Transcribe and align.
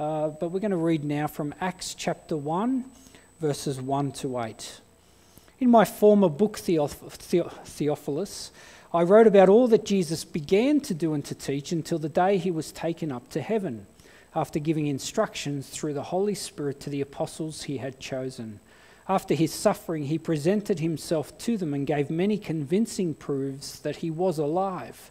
uh, 0.00 0.28
but 0.28 0.48
we're 0.48 0.60
going 0.60 0.70
to 0.70 0.78
read 0.78 1.04
now 1.04 1.26
from 1.26 1.54
Acts 1.60 1.92
chapter 1.92 2.34
1, 2.34 2.86
verses 3.38 3.82
1 3.82 4.12
to 4.12 4.40
8. 4.40 4.80
In 5.58 5.70
my 5.70 5.84
former 5.84 6.30
book, 6.30 6.56
Theophilus, 6.56 8.50
I 8.94 9.02
wrote 9.02 9.26
about 9.26 9.50
all 9.50 9.68
that 9.68 9.84
Jesus 9.84 10.24
began 10.24 10.80
to 10.80 10.94
do 10.94 11.12
and 11.12 11.22
to 11.26 11.34
teach 11.34 11.70
until 11.70 11.98
the 11.98 12.08
day 12.08 12.38
he 12.38 12.50
was 12.50 12.72
taken 12.72 13.12
up 13.12 13.28
to 13.28 13.42
heaven, 13.42 13.86
after 14.34 14.58
giving 14.58 14.86
instructions 14.86 15.68
through 15.68 15.92
the 15.92 16.04
Holy 16.04 16.34
Spirit 16.34 16.80
to 16.80 16.88
the 16.88 17.02
apostles 17.02 17.64
he 17.64 17.76
had 17.76 18.00
chosen. 18.00 18.58
After 19.06 19.34
his 19.34 19.52
suffering, 19.52 20.04
he 20.04 20.16
presented 20.16 20.80
himself 20.80 21.36
to 21.38 21.58
them 21.58 21.74
and 21.74 21.86
gave 21.86 22.08
many 22.08 22.38
convincing 22.38 23.12
proofs 23.12 23.78
that 23.80 23.96
he 23.96 24.10
was 24.10 24.38
alive. 24.38 25.10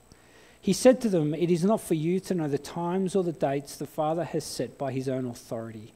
He 0.61 0.73
said 0.73 1.01
to 1.01 1.09
them, 1.09 1.33
It 1.33 1.49
is 1.49 1.63
not 1.63 1.81
for 1.81 1.95
you 1.95 2.19
to 2.21 2.35
know 2.35 2.47
the 2.47 2.59
times 2.59 3.15
or 3.15 3.23
the 3.23 3.31
dates 3.31 3.77
the 3.77 3.87
Father 3.87 4.23
has 4.23 4.43
set 4.43 4.77
by 4.77 4.91
his 4.91 5.09
own 5.09 5.25
authority, 5.25 5.91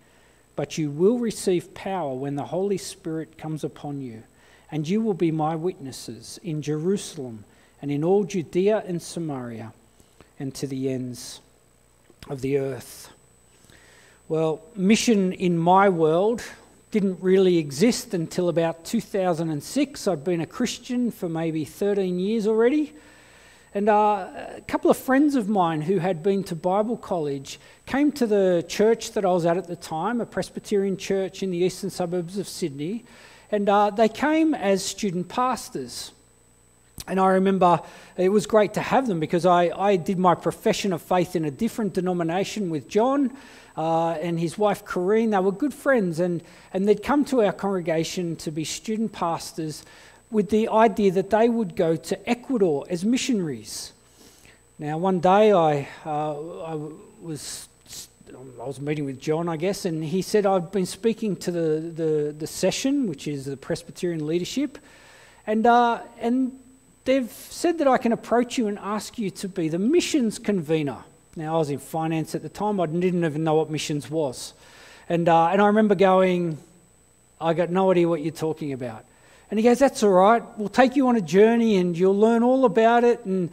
but 0.55 0.77
you 0.77 0.89
will 0.89 1.19
receive 1.19 1.75
power 1.75 2.15
when 2.15 2.35
the 2.35 2.45
Holy 2.45 2.77
Spirit 2.77 3.37
comes 3.37 3.63
upon 3.63 4.01
you, 4.01 4.23
and 4.71 4.87
you 4.87 5.01
will 5.01 5.13
be 5.13 5.31
my 5.31 5.55
witnesses 5.55 6.39
in 6.43 6.63
Jerusalem 6.63 7.45
and 7.81 7.91
in 7.91 8.03
all 8.03 8.23
Judea 8.23 8.83
and 8.87 8.99
Samaria 8.99 9.71
and 10.39 10.53
to 10.55 10.65
the 10.65 10.89
ends 10.89 11.41
of 12.27 12.41
the 12.41 12.57
earth. 12.57 13.11
Well, 14.27 14.61
mission 14.75 15.33
in 15.33 15.55
my 15.55 15.89
world 15.89 16.41
didn't 16.89 17.21
really 17.21 17.57
exist 17.57 18.15
until 18.15 18.49
about 18.49 18.83
2006. 18.85 20.07
I'd 20.07 20.23
been 20.23 20.41
a 20.41 20.47
Christian 20.47 21.11
for 21.11 21.29
maybe 21.29 21.63
13 21.63 22.19
years 22.19 22.47
already. 22.47 22.93
And 23.75 23.89
uh, 23.89 24.29
a 24.55 24.61
couple 24.69 24.89
of 24.89 24.95
friends 24.95 25.35
of 25.35 25.49
mine 25.49 25.81
who 25.81 25.99
had 25.99 26.23
been 26.23 26.45
to 26.45 26.55
Bible 26.55 26.95
college 26.95 27.59
came 27.85 28.09
to 28.13 28.25
the 28.25 28.63
church 28.69 29.11
that 29.11 29.25
I 29.25 29.31
was 29.31 29.45
at 29.45 29.57
at 29.57 29.67
the 29.67 29.75
time, 29.75 30.21
a 30.21 30.25
Presbyterian 30.25 30.95
church 30.95 31.43
in 31.43 31.51
the 31.51 31.57
eastern 31.57 31.89
suburbs 31.89 32.37
of 32.37 32.47
Sydney, 32.47 33.03
and 33.51 33.67
uh, 33.67 33.89
they 33.89 34.07
came 34.07 34.55
as 34.55 34.81
student 34.81 35.27
pastors. 35.27 36.13
And 37.05 37.19
I 37.19 37.31
remember 37.31 37.81
it 38.15 38.29
was 38.29 38.45
great 38.47 38.73
to 38.75 38.81
have 38.81 39.07
them 39.07 39.19
because 39.19 39.45
I, 39.45 39.63
I 39.77 39.97
did 39.97 40.17
my 40.17 40.35
profession 40.35 40.93
of 40.93 41.01
faith 41.01 41.35
in 41.35 41.43
a 41.43 41.51
different 41.51 41.93
denomination 41.93 42.69
with 42.69 42.87
John 42.87 43.35
uh, 43.75 44.11
and 44.11 44.39
his 44.39 44.57
wife 44.57 44.85
Corrine. 44.85 45.31
They 45.31 45.39
were 45.39 45.51
good 45.51 45.73
friends, 45.73 46.21
and, 46.21 46.41
and 46.73 46.87
they'd 46.87 47.03
come 47.03 47.25
to 47.25 47.43
our 47.43 47.51
congregation 47.51 48.37
to 48.37 48.51
be 48.51 48.63
student 48.63 49.11
pastors 49.11 49.83
with 50.35 50.49
the 50.49 50.67
idea 50.67 51.11
that 51.11 51.29
they 51.29 51.47
would 51.47 51.77
go 51.77 51.95
to 51.95 52.29
Ecuador 52.29 52.85
as 52.89 53.05
missionaries. 53.05 53.93
Now, 54.77 54.97
one 54.97 55.21
day 55.21 55.53
I, 55.53 55.87
uh, 56.05 56.33
I 56.73 56.75
was 57.21 57.69
I 58.59 58.65
was 58.65 58.81
meeting 58.81 59.05
with 59.05 59.21
John, 59.21 59.47
I 59.47 59.55
guess, 59.55 59.85
and 59.85 60.03
he 60.03 60.21
said, 60.21 60.45
I've 60.45 60.73
been 60.73 60.85
speaking 60.85 61.37
to 61.37 61.51
the, 61.51 61.79
the, 61.79 62.35
the 62.37 62.47
session, 62.47 63.07
which 63.07 63.29
is 63.29 63.45
the 63.45 63.55
Presbyterian 63.55 64.27
leadership, 64.27 64.77
and, 65.47 65.65
uh, 65.65 66.01
and 66.19 66.51
they've 67.05 67.31
said 67.31 67.77
that 67.77 67.87
I 67.87 67.97
can 67.97 68.11
approach 68.11 68.57
you 68.57 68.67
and 68.67 68.77
ask 68.79 69.17
you 69.17 69.29
to 69.29 69.47
be 69.47 69.69
the 69.69 69.79
missions 69.79 70.37
convener. 70.37 70.97
Now, 71.37 71.55
I 71.55 71.57
was 71.59 71.69
in 71.69 71.79
finance 71.79 72.35
at 72.35 72.41
the 72.41 72.49
time, 72.49 72.81
I 72.81 72.87
didn't 72.87 73.23
even 73.23 73.45
know 73.45 73.55
what 73.55 73.69
missions 73.69 74.09
was. 74.09 74.53
And, 75.07 75.29
uh, 75.29 75.47
and 75.47 75.61
I 75.61 75.67
remember 75.67 75.95
going, 75.95 76.57
I 77.39 77.53
got 77.53 77.69
no 77.69 77.91
idea 77.91 78.09
what 78.09 78.21
you're 78.21 78.33
talking 78.33 78.73
about. 78.73 79.05
And 79.49 79.59
he 79.59 79.63
goes, 79.63 79.79
That's 79.79 80.03
all 80.03 80.11
right. 80.11 80.43
We'll 80.57 80.69
take 80.69 80.95
you 80.95 81.07
on 81.07 81.15
a 81.15 81.21
journey 81.21 81.77
and 81.77 81.97
you'll 81.97 82.17
learn 82.17 82.43
all 82.43 82.65
about 82.65 83.03
it. 83.03 83.25
And, 83.25 83.51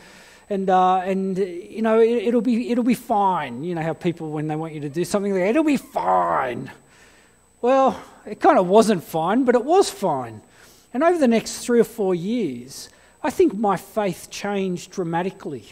and, 0.48 0.68
uh, 0.68 0.98
and 0.98 1.38
you 1.38 1.82
know, 1.82 2.00
it, 2.00 2.34
will 2.34 2.40
be, 2.40 2.70
it'll 2.70 2.84
be 2.84 2.94
fine. 2.94 3.64
You 3.64 3.74
know 3.74 3.82
how 3.82 3.92
people, 3.92 4.30
when 4.30 4.48
they 4.48 4.56
want 4.56 4.74
you 4.74 4.80
to 4.80 4.88
do 4.88 5.04
something, 5.04 5.32
they 5.32 5.48
It'll 5.48 5.64
be 5.64 5.76
fine. 5.76 6.70
Well, 7.60 8.00
it 8.26 8.40
kind 8.40 8.58
of 8.58 8.66
wasn't 8.66 9.04
fine, 9.04 9.44
but 9.44 9.54
it 9.54 9.64
was 9.64 9.88
fine. 9.88 10.42
And 10.92 11.02
over 11.02 11.18
the 11.18 11.28
next 11.28 11.64
three 11.64 11.80
or 11.80 11.84
four 11.84 12.14
years, 12.14 12.88
I 13.22 13.30
think 13.30 13.54
my 13.54 13.76
faith 13.76 14.28
changed 14.30 14.90
dramatically. 14.90 15.64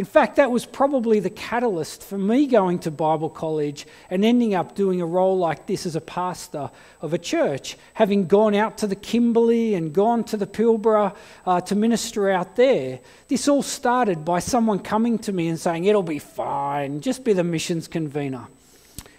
In 0.00 0.06
fact, 0.06 0.36
that 0.36 0.50
was 0.50 0.64
probably 0.64 1.20
the 1.20 1.28
catalyst 1.28 2.02
for 2.02 2.16
me 2.16 2.46
going 2.46 2.78
to 2.78 2.90
Bible 2.90 3.28
college 3.28 3.86
and 4.08 4.24
ending 4.24 4.54
up 4.54 4.74
doing 4.74 5.02
a 5.02 5.04
role 5.04 5.36
like 5.36 5.66
this 5.66 5.84
as 5.84 5.94
a 5.94 6.00
pastor 6.00 6.70
of 7.02 7.12
a 7.12 7.18
church, 7.18 7.76
having 7.92 8.26
gone 8.26 8.54
out 8.54 8.78
to 8.78 8.86
the 8.86 8.96
Kimberley 8.96 9.74
and 9.74 9.92
gone 9.92 10.24
to 10.24 10.38
the 10.38 10.46
Pilbara 10.46 11.14
uh, 11.44 11.60
to 11.60 11.74
minister 11.74 12.30
out 12.30 12.56
there. 12.56 13.00
This 13.28 13.46
all 13.46 13.62
started 13.62 14.24
by 14.24 14.38
someone 14.38 14.78
coming 14.78 15.18
to 15.18 15.34
me 15.34 15.48
and 15.48 15.60
saying, 15.60 15.84
It'll 15.84 16.02
be 16.02 16.18
fine, 16.18 17.02
just 17.02 17.22
be 17.22 17.34
the 17.34 17.44
missions 17.44 17.86
convener. 17.86 18.46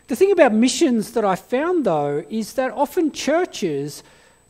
The 0.07 0.15
thing 0.15 0.31
about 0.31 0.51
missions 0.51 1.11
that 1.11 1.23
I 1.23 1.35
found, 1.35 1.85
though, 1.85 2.25
is 2.27 2.53
that 2.53 2.71
often 2.71 3.11
churches 3.11 4.01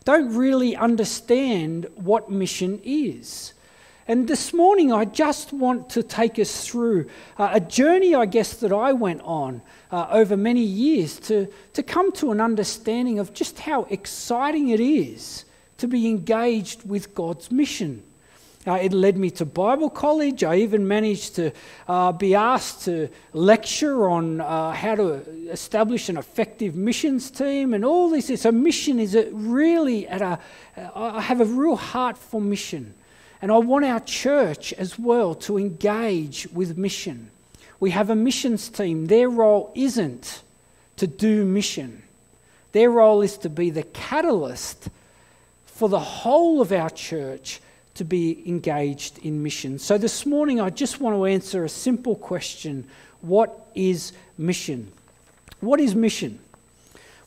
don't 0.05 0.33
really 0.33 0.77
understand 0.77 1.87
what 1.95 2.31
mission 2.31 2.79
is. 2.85 3.51
And 4.07 4.27
this 4.27 4.51
morning, 4.51 4.91
I 4.91 5.05
just 5.05 5.53
want 5.53 5.89
to 5.91 6.01
take 6.01 6.39
us 6.39 6.67
through 6.67 7.07
uh, 7.37 7.51
a 7.53 7.59
journey, 7.59 8.15
I 8.15 8.25
guess, 8.25 8.55
that 8.55 8.73
I 8.73 8.93
went 8.93 9.21
on 9.21 9.61
uh, 9.91 10.07
over 10.09 10.35
many 10.35 10.63
years 10.63 11.19
to, 11.21 11.47
to 11.73 11.83
come 11.83 12.11
to 12.13 12.31
an 12.31 12.41
understanding 12.41 13.19
of 13.19 13.31
just 13.33 13.59
how 13.59 13.83
exciting 13.89 14.69
it 14.69 14.79
is 14.79 15.45
to 15.77 15.87
be 15.87 16.07
engaged 16.07 16.87
with 16.87 17.13
God's 17.13 17.51
mission. 17.51 18.01
Uh, 18.65 18.73
it 18.73 18.93
led 18.93 19.17
me 19.17 19.29
to 19.31 19.45
Bible 19.45 19.89
college. 19.89 20.43
I 20.43 20.57
even 20.57 20.87
managed 20.87 21.35
to 21.35 21.51
uh, 21.87 22.11
be 22.11 22.35
asked 22.35 22.85
to 22.85 23.09
lecture 23.33 24.09
on 24.09 24.41
uh, 24.41 24.71
how 24.71 24.95
to 24.95 25.13
establish 25.49 26.09
an 26.09 26.17
effective 26.17 26.75
missions 26.75 27.31
team 27.31 27.73
and 27.73 27.83
all 27.83 28.09
this. 28.09 28.41
So, 28.41 28.51
mission 28.51 28.99
is 28.99 29.17
really 29.31 30.07
at 30.07 30.21
a, 30.21 30.39
I 30.95 31.21
have 31.21 31.41
a 31.41 31.45
real 31.45 31.75
heart 31.75 32.17
for 32.17 32.39
mission. 32.39 32.93
And 33.41 33.51
I 33.51 33.57
want 33.57 33.85
our 33.85 33.99
church 33.99 34.71
as 34.73 34.99
well 34.99 35.33
to 35.35 35.57
engage 35.57 36.47
with 36.53 36.77
mission. 36.77 37.31
We 37.79 37.89
have 37.91 38.09
a 38.09 38.15
missions 38.15 38.69
team. 38.69 39.07
Their 39.07 39.29
role 39.29 39.71
isn't 39.73 40.43
to 40.97 41.07
do 41.07 41.45
mission, 41.45 42.03
their 42.73 42.91
role 42.91 43.21
is 43.21 43.37
to 43.39 43.49
be 43.49 43.71
the 43.71 43.83
catalyst 43.83 44.89
for 45.65 45.89
the 45.89 45.99
whole 45.99 46.61
of 46.61 46.71
our 46.71 46.91
church 46.91 47.59
to 47.95 48.05
be 48.05 48.47
engaged 48.47 49.17
in 49.19 49.41
mission. 49.41 49.79
So 49.79 49.97
this 49.97 50.25
morning, 50.25 50.61
I 50.61 50.69
just 50.69 50.99
want 50.99 51.15
to 51.15 51.25
answer 51.25 51.65
a 51.65 51.69
simple 51.69 52.15
question 52.15 52.87
What 53.21 53.67
is 53.73 54.13
mission? 54.37 54.91
What 55.59 55.79
is 55.79 55.95
mission? 55.95 56.39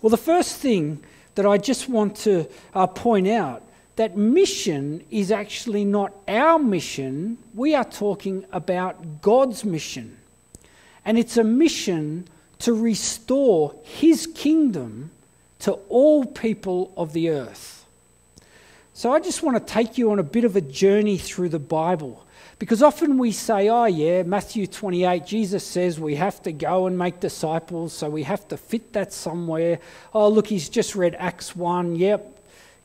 Well, 0.01 0.11
the 0.11 0.17
first 0.17 0.57
thing 0.57 1.03
that 1.35 1.47
I 1.47 1.59
just 1.59 1.89
want 1.89 2.17
to 2.19 2.47
uh, 2.75 2.87
point 2.87 3.27
out 3.27 3.63
that 3.97 4.17
mission 4.17 5.05
is 5.11 5.31
actually 5.31 5.85
not 5.85 6.13
our 6.27 6.59
mission. 6.59 7.39
We 7.55 7.75
are 7.75 7.85
talking 7.85 8.45
about 8.53 9.23
God's 9.23 9.65
mission. 9.65 10.19
And 11.05 11.19
it's 11.19 11.37
a 11.37 11.45
mission 11.45 12.27
to 12.61 12.73
restore 12.73 13.75
his 13.83 14.27
kingdom 14.27 15.11
to 15.61 15.73
all 15.89 16.25
people 16.25 16.93
of 16.97 17.13
the 17.13 17.31
earth. 17.31 17.87
So 18.95 19.13
I 19.13 19.21
just 19.21 19.43
want 19.43 19.57
to 19.57 19.73
take 19.73 19.99
you 19.99 20.13
on 20.13 20.19
a 20.19 20.25
bit 20.25 20.45
of 20.45 20.57
a 20.57 20.61
journey 20.61 21.19
through 21.19 21.49
the 21.49 21.59
Bible. 21.59 22.25
Because 22.59 22.83
often 22.83 23.19
we 23.19 23.33
say, 23.33 23.69
oh, 23.69 23.87
yeah, 23.87 24.23
Matthew 24.23 24.67
28, 24.67 25.27
Jesus 25.27 25.67
says 25.67 25.99
we 25.99 26.15
have 26.15 26.41
to 26.43 26.53
go 26.53 26.87
and 26.87 26.97
make 26.97 27.19
disciples, 27.19 27.93
so 27.93 28.09
we 28.09 28.23
have 28.23 28.47
to 28.49 28.57
fit 28.57 28.93
that 28.93 29.13
somewhere. 29.13 29.81
Oh, 30.15 30.29
look, 30.29 30.47
he's 30.47 30.69
just 30.69 30.95
read 30.95 31.17
Acts 31.19 31.57
1. 31.57 31.97
Yep, 31.97 32.34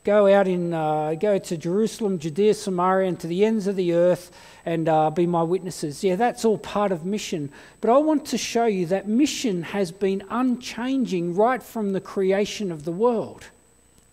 go 0.04 0.32
out 0.32 0.48
in, 0.48 0.72
uh, 0.72 1.14
go 1.14 1.38
to 1.38 1.56
Jerusalem, 1.56 2.18
Judea, 2.18 2.54
Samaria, 2.54 3.08
and 3.08 3.20
to 3.20 3.26
the 3.26 3.44
ends 3.44 3.66
of 3.66 3.76
the 3.76 3.92
earth 3.92 4.30
and 4.64 4.88
uh, 4.88 5.10
be 5.10 5.26
my 5.26 5.42
witnesses. 5.42 6.02
Yeah, 6.02 6.16
that's 6.16 6.44
all 6.44 6.58
part 6.58 6.92
of 6.92 7.04
mission. 7.04 7.50
But 7.80 7.90
I 7.90 7.98
want 7.98 8.24
to 8.26 8.38
show 8.38 8.66
you 8.66 8.86
that 8.86 9.08
mission 9.08 9.62
has 9.62 9.92
been 9.92 10.24
unchanging 10.30 11.34
right 11.34 11.62
from 11.62 11.92
the 11.92 12.00
creation 12.00 12.72
of 12.72 12.84
the 12.84 12.92
world. 12.92 13.46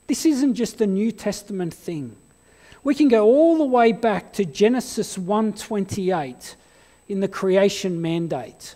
This 0.07 0.25
isn't 0.25 0.55
just 0.55 0.81
a 0.81 0.87
New 0.87 1.11
Testament 1.11 1.73
thing. 1.73 2.15
We 2.83 2.95
can 2.95 3.09
go 3.09 3.25
all 3.25 3.57
the 3.57 3.65
way 3.65 3.91
back 3.91 4.31
to 4.33 4.45
Genesis 4.45 5.17
1:28 5.17 6.55
in 7.09 7.19
the 7.19 7.27
creation 7.27 8.01
mandate. 8.01 8.75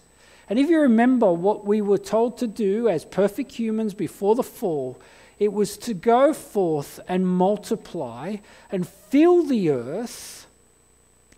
And 0.49 0.59
if 0.59 0.69
you 0.69 0.81
remember 0.81 1.31
what 1.31 1.65
we 1.65 1.81
were 1.81 1.97
told 1.97 2.37
to 2.39 2.47
do 2.47 2.89
as 2.89 3.05
perfect 3.05 3.53
humans 3.53 3.93
before 3.93 4.35
the 4.35 4.43
fall, 4.43 4.97
it 5.41 5.51
was 5.51 5.75
to 5.75 5.95
go 5.95 6.35
forth 6.35 6.99
and 7.07 7.27
multiply 7.27 8.35
and 8.71 8.87
fill 8.87 9.41
the 9.41 9.71
earth. 9.71 10.45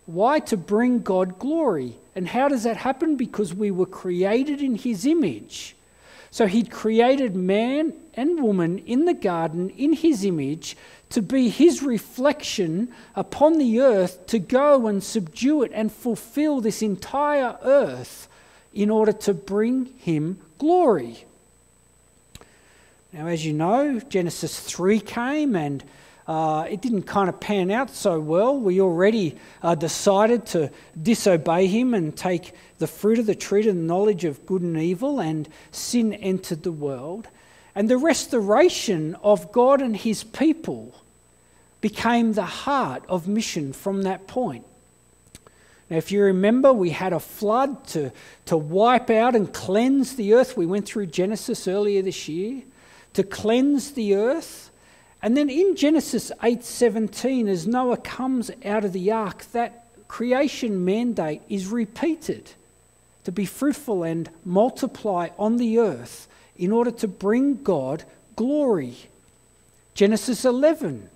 Why? 0.04 0.40
To 0.40 0.58
bring 0.58 1.00
God 1.00 1.38
glory. 1.38 1.96
And 2.14 2.28
how 2.28 2.48
does 2.48 2.64
that 2.64 2.76
happen? 2.76 3.16
Because 3.16 3.54
we 3.54 3.70
were 3.70 3.86
created 3.86 4.60
in 4.60 4.74
His 4.74 5.06
image. 5.06 5.74
So 6.30 6.46
He'd 6.46 6.70
created 6.70 7.34
man 7.34 7.94
and 8.12 8.42
woman 8.42 8.80
in 8.80 9.06
the 9.06 9.14
garden 9.14 9.70
in 9.70 9.94
His 9.94 10.22
image 10.22 10.76
to 11.08 11.22
be 11.22 11.48
His 11.48 11.82
reflection 11.82 12.92
upon 13.16 13.56
the 13.56 13.80
earth, 13.80 14.26
to 14.26 14.38
go 14.38 14.86
and 14.86 15.02
subdue 15.02 15.62
it 15.62 15.70
and 15.72 15.90
fulfill 15.90 16.60
this 16.60 16.82
entire 16.82 17.56
earth 17.62 18.28
in 18.74 18.90
order 18.90 19.12
to 19.12 19.32
bring 19.32 19.86
Him 19.96 20.40
glory. 20.58 21.24
Now, 23.14 23.28
as 23.28 23.46
you 23.46 23.52
know, 23.52 24.00
Genesis 24.00 24.58
3 24.58 24.98
came 24.98 25.54
and 25.54 25.84
uh, 26.26 26.66
it 26.68 26.80
didn't 26.80 27.04
kind 27.04 27.28
of 27.28 27.38
pan 27.38 27.70
out 27.70 27.90
so 27.90 28.18
well. 28.18 28.58
We 28.58 28.80
already 28.80 29.38
uh, 29.62 29.76
decided 29.76 30.46
to 30.46 30.72
disobey 31.00 31.68
him 31.68 31.94
and 31.94 32.16
take 32.16 32.54
the 32.78 32.88
fruit 32.88 33.20
of 33.20 33.26
the 33.26 33.36
tree 33.36 33.62
the 33.62 33.72
knowledge 33.72 34.24
of 34.24 34.44
good 34.46 34.62
and 34.62 34.76
evil, 34.76 35.20
and 35.20 35.48
sin 35.70 36.12
entered 36.12 36.64
the 36.64 36.72
world. 36.72 37.28
And 37.76 37.88
the 37.88 37.98
restoration 37.98 39.14
of 39.22 39.52
God 39.52 39.80
and 39.80 39.96
his 39.96 40.24
people 40.24 40.92
became 41.80 42.32
the 42.32 42.42
heart 42.42 43.04
of 43.08 43.28
mission 43.28 43.72
from 43.72 44.02
that 44.02 44.26
point. 44.26 44.66
Now, 45.88 45.98
if 45.98 46.10
you 46.10 46.20
remember, 46.20 46.72
we 46.72 46.90
had 46.90 47.12
a 47.12 47.20
flood 47.20 47.86
to, 47.88 48.10
to 48.46 48.56
wipe 48.56 49.08
out 49.08 49.36
and 49.36 49.52
cleanse 49.52 50.16
the 50.16 50.34
earth. 50.34 50.56
We 50.56 50.66
went 50.66 50.86
through 50.86 51.06
Genesis 51.06 51.68
earlier 51.68 52.02
this 52.02 52.28
year 52.28 52.64
to 53.14 53.22
cleanse 53.22 53.92
the 53.92 54.14
earth. 54.14 54.70
And 55.22 55.36
then 55.36 55.48
in 55.48 55.74
Genesis 55.74 56.30
8:17 56.42 57.48
as 57.48 57.66
Noah 57.66 57.96
comes 57.96 58.50
out 58.64 58.84
of 58.84 58.92
the 58.92 59.10
ark 59.10 59.46
that 59.52 59.86
creation 60.06 60.84
mandate 60.84 61.42
is 61.48 61.66
repeated 61.68 62.50
to 63.24 63.32
be 63.32 63.46
fruitful 63.46 64.02
and 64.02 64.28
multiply 64.44 65.30
on 65.38 65.56
the 65.56 65.78
earth 65.78 66.28
in 66.56 66.70
order 66.70 66.90
to 66.90 67.08
bring 67.08 67.62
God 67.62 68.04
glory. 68.36 68.96
Genesis 69.94 70.44
11 70.44 71.08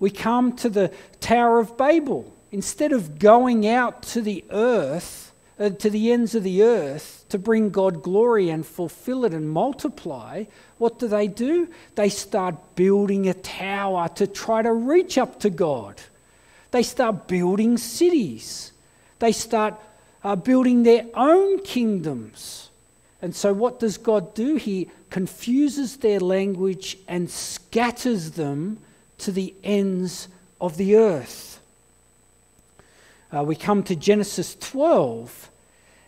we 0.00 0.10
come 0.10 0.54
to 0.56 0.68
the 0.68 0.92
Tower 1.20 1.60
of 1.60 1.76
Babel 1.76 2.30
instead 2.50 2.92
of 2.92 3.18
going 3.18 3.66
out 3.66 4.02
to 4.02 4.20
the 4.20 4.44
earth 4.50 5.32
uh, 5.58 5.70
to 5.70 5.88
the 5.88 6.12
ends 6.12 6.34
of 6.34 6.42
the 6.42 6.62
earth 6.62 7.13
to 7.28 7.38
bring 7.38 7.70
God 7.70 8.02
glory 8.02 8.50
and 8.50 8.64
fulfill 8.64 9.24
it 9.24 9.32
and 9.32 9.48
multiply, 9.48 10.44
what 10.78 10.98
do 10.98 11.08
they 11.08 11.26
do? 11.26 11.68
They 11.94 12.08
start 12.08 12.76
building 12.76 13.28
a 13.28 13.34
tower 13.34 14.08
to 14.16 14.26
try 14.26 14.62
to 14.62 14.72
reach 14.72 15.18
up 15.18 15.40
to 15.40 15.50
God. 15.50 16.00
They 16.70 16.82
start 16.82 17.26
building 17.28 17.78
cities. 17.78 18.72
They 19.18 19.32
start 19.32 19.74
uh, 20.22 20.36
building 20.36 20.82
their 20.82 21.06
own 21.14 21.62
kingdoms. 21.62 22.70
And 23.22 23.34
so, 23.34 23.52
what 23.52 23.80
does 23.80 23.96
God 23.96 24.34
do? 24.34 24.56
He 24.56 24.90
confuses 25.10 25.98
their 25.98 26.20
language 26.20 26.98
and 27.08 27.30
scatters 27.30 28.32
them 28.32 28.78
to 29.18 29.32
the 29.32 29.54
ends 29.62 30.28
of 30.60 30.76
the 30.76 30.96
earth 30.96 31.54
uh, 33.34 33.42
we 33.42 33.56
come 33.56 33.82
to 33.82 33.96
Genesis 33.96 34.56
12 34.60 35.50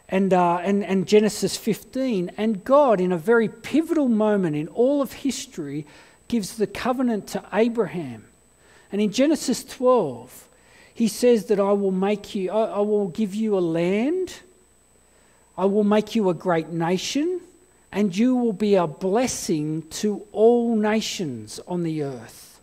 and, 0.08 0.32
uh, 0.32 0.58
and, 0.58 0.84
and 0.84 1.06
Genesis 1.06 1.56
15, 1.56 2.32
and 2.36 2.64
God, 2.64 3.00
in 3.00 3.12
a 3.12 3.18
very 3.18 3.48
pivotal 3.48 4.08
moment 4.08 4.54
in 4.54 4.68
all 4.68 5.02
of 5.02 5.12
history, 5.12 5.86
gives 6.28 6.56
the 6.56 6.66
covenant 6.66 7.26
to 7.28 7.44
Abraham. 7.52 8.24
And 8.92 9.00
in 9.00 9.10
Genesis 9.10 9.64
12, 9.64 10.48
he 10.94 11.08
says 11.08 11.46
that 11.46 11.58
I 11.58 11.72
will 11.72 11.92
make 11.92 12.34
you, 12.34 12.50
I, 12.50 12.66
I 12.66 12.78
will 12.78 13.08
give 13.08 13.34
you 13.34 13.58
a 13.58 13.60
land, 13.60 14.34
I 15.58 15.64
will 15.64 15.84
make 15.84 16.14
you 16.14 16.30
a 16.30 16.34
great 16.34 16.68
nation, 16.68 17.40
and 17.90 18.16
you 18.16 18.36
will 18.36 18.52
be 18.52 18.76
a 18.76 18.86
blessing 18.86 19.82
to 19.88 20.24
all 20.32 20.76
nations 20.76 21.58
on 21.66 21.82
the 21.82 22.02
earth. 22.02 22.60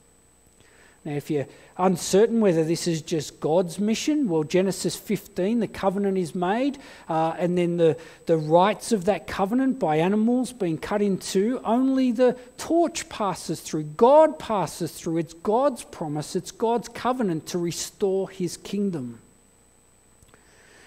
Now, 1.04 1.14
if 1.14 1.30
you 1.30 1.46
uncertain 1.78 2.40
whether 2.40 2.64
this 2.64 2.88
is 2.88 3.02
just 3.02 3.40
God's 3.40 3.80
mission. 3.80 4.28
Well, 4.28 4.44
Genesis 4.44 4.96
15, 4.96 5.60
the 5.60 5.68
covenant 5.68 6.18
is 6.18 6.36
made, 6.36 6.78
uh, 7.10 7.36
and 7.38 7.58
then 7.58 7.78
the, 7.78 7.98
the 8.26 8.38
rites 8.38 8.92
of 8.92 9.06
that 9.06 9.28
covenant 9.28 9.80
by 9.80 9.98
animals 9.98 10.54
being 10.54 10.78
cut 10.78 11.02
in 11.02 11.18
two, 11.18 11.62
only 11.64 12.12
the 12.12 12.38
torch 12.58 13.10
passes 13.10 13.60
through. 13.62 13.84
God 13.84 14.38
passes 14.38 14.92
through. 14.92 15.18
It's 15.18 15.34
God's 15.34 15.84
promise, 15.84 16.36
it's 16.36 16.52
God's 16.52 16.90
covenant 16.90 17.48
to 17.48 17.58
restore 17.58 18.30
his 18.30 18.58
kingdom. 18.58 19.20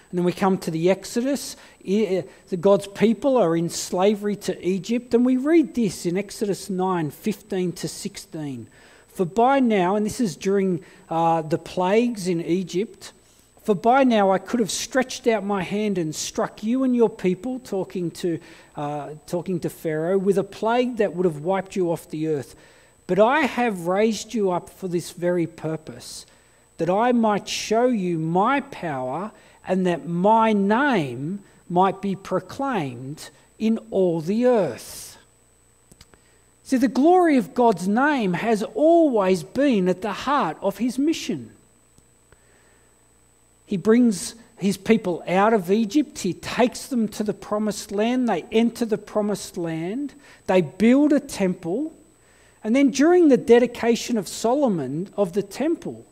And 0.09 0.17
then 0.17 0.25
we 0.25 0.31
come 0.31 0.57
to 0.59 0.71
the 0.71 0.89
Exodus. 0.89 1.57
The 1.83 2.23
God's 2.59 2.87
people 2.87 3.35
are 3.35 3.57
in 3.57 3.69
slavery 3.69 4.37
to 4.37 4.65
Egypt. 4.65 5.13
And 5.13 5.25
we 5.25 5.35
read 5.35 5.75
this 5.75 6.05
in 6.05 6.17
Exodus 6.17 6.69
9 6.69 7.11
15 7.11 7.73
to 7.73 7.87
16. 7.89 8.67
For 9.17 9.25
by 9.25 9.59
now, 9.59 9.95
and 9.95 10.05
this 10.05 10.21
is 10.21 10.35
during 10.35 10.83
uh, 11.09 11.41
the 11.41 11.57
plagues 11.57 12.27
in 12.27 12.39
Egypt, 12.39 13.13
for 13.63 13.73
by 13.73 14.03
now 14.03 14.29
I 14.29 14.37
could 14.37 14.59
have 14.59 14.69
stretched 14.69 15.25
out 15.25 15.43
my 15.43 15.63
hand 15.63 15.97
and 15.97 16.13
struck 16.13 16.63
you 16.63 16.83
and 16.83 16.95
your 16.95 17.09
people, 17.09 17.57
talking 17.57 18.11
to, 18.11 18.39
uh, 18.75 19.09
talking 19.25 19.59
to 19.61 19.71
Pharaoh, 19.71 20.19
with 20.19 20.37
a 20.37 20.43
plague 20.43 20.97
that 20.97 21.15
would 21.15 21.25
have 21.25 21.39
wiped 21.39 21.75
you 21.75 21.91
off 21.91 22.07
the 22.11 22.27
earth. 22.27 22.55
But 23.07 23.17
I 23.17 23.39
have 23.39 23.87
raised 23.87 24.35
you 24.35 24.51
up 24.51 24.69
for 24.69 24.87
this 24.87 25.09
very 25.09 25.47
purpose, 25.47 26.27
that 26.77 26.91
I 26.91 27.11
might 27.11 27.49
show 27.49 27.87
you 27.87 28.19
my 28.19 28.61
power 28.61 29.31
and 29.67 29.87
that 29.87 30.07
my 30.07 30.53
name 30.53 31.39
might 31.67 32.03
be 32.03 32.15
proclaimed 32.15 33.31
in 33.57 33.79
all 33.89 34.21
the 34.21 34.45
earth. 34.45 35.06
See, 36.67 36.75
the 36.75 36.89
glory 36.89 37.37
of 37.37 37.53
God's 37.53 37.87
name 37.87 38.33
has 38.33 38.61
always 38.61 39.41
been 39.41 39.87
at 39.87 40.01
the 40.01 40.11
heart 40.11 40.57
of 40.61 40.79
his 40.79 40.99
mission. 40.99 41.51
He 43.65 43.77
brings 43.77 44.35
his 44.57 44.75
people 44.75 45.23
out 45.25 45.53
of 45.53 45.71
Egypt, 45.71 46.19
he 46.19 46.33
takes 46.33 46.87
them 46.87 47.07
to 47.07 47.23
the 47.23 47.33
promised 47.33 47.93
land, 47.93 48.27
they 48.27 48.43
enter 48.51 48.83
the 48.83 48.97
promised 48.97 49.55
land, 49.55 50.13
they 50.47 50.59
build 50.59 51.13
a 51.13 51.21
temple, 51.21 51.93
and 52.65 52.75
then 52.75 52.91
during 52.91 53.29
the 53.29 53.37
dedication 53.37 54.17
of 54.17 54.27
Solomon 54.27 55.07
of 55.15 55.31
the 55.31 55.43
temple, 55.43 56.05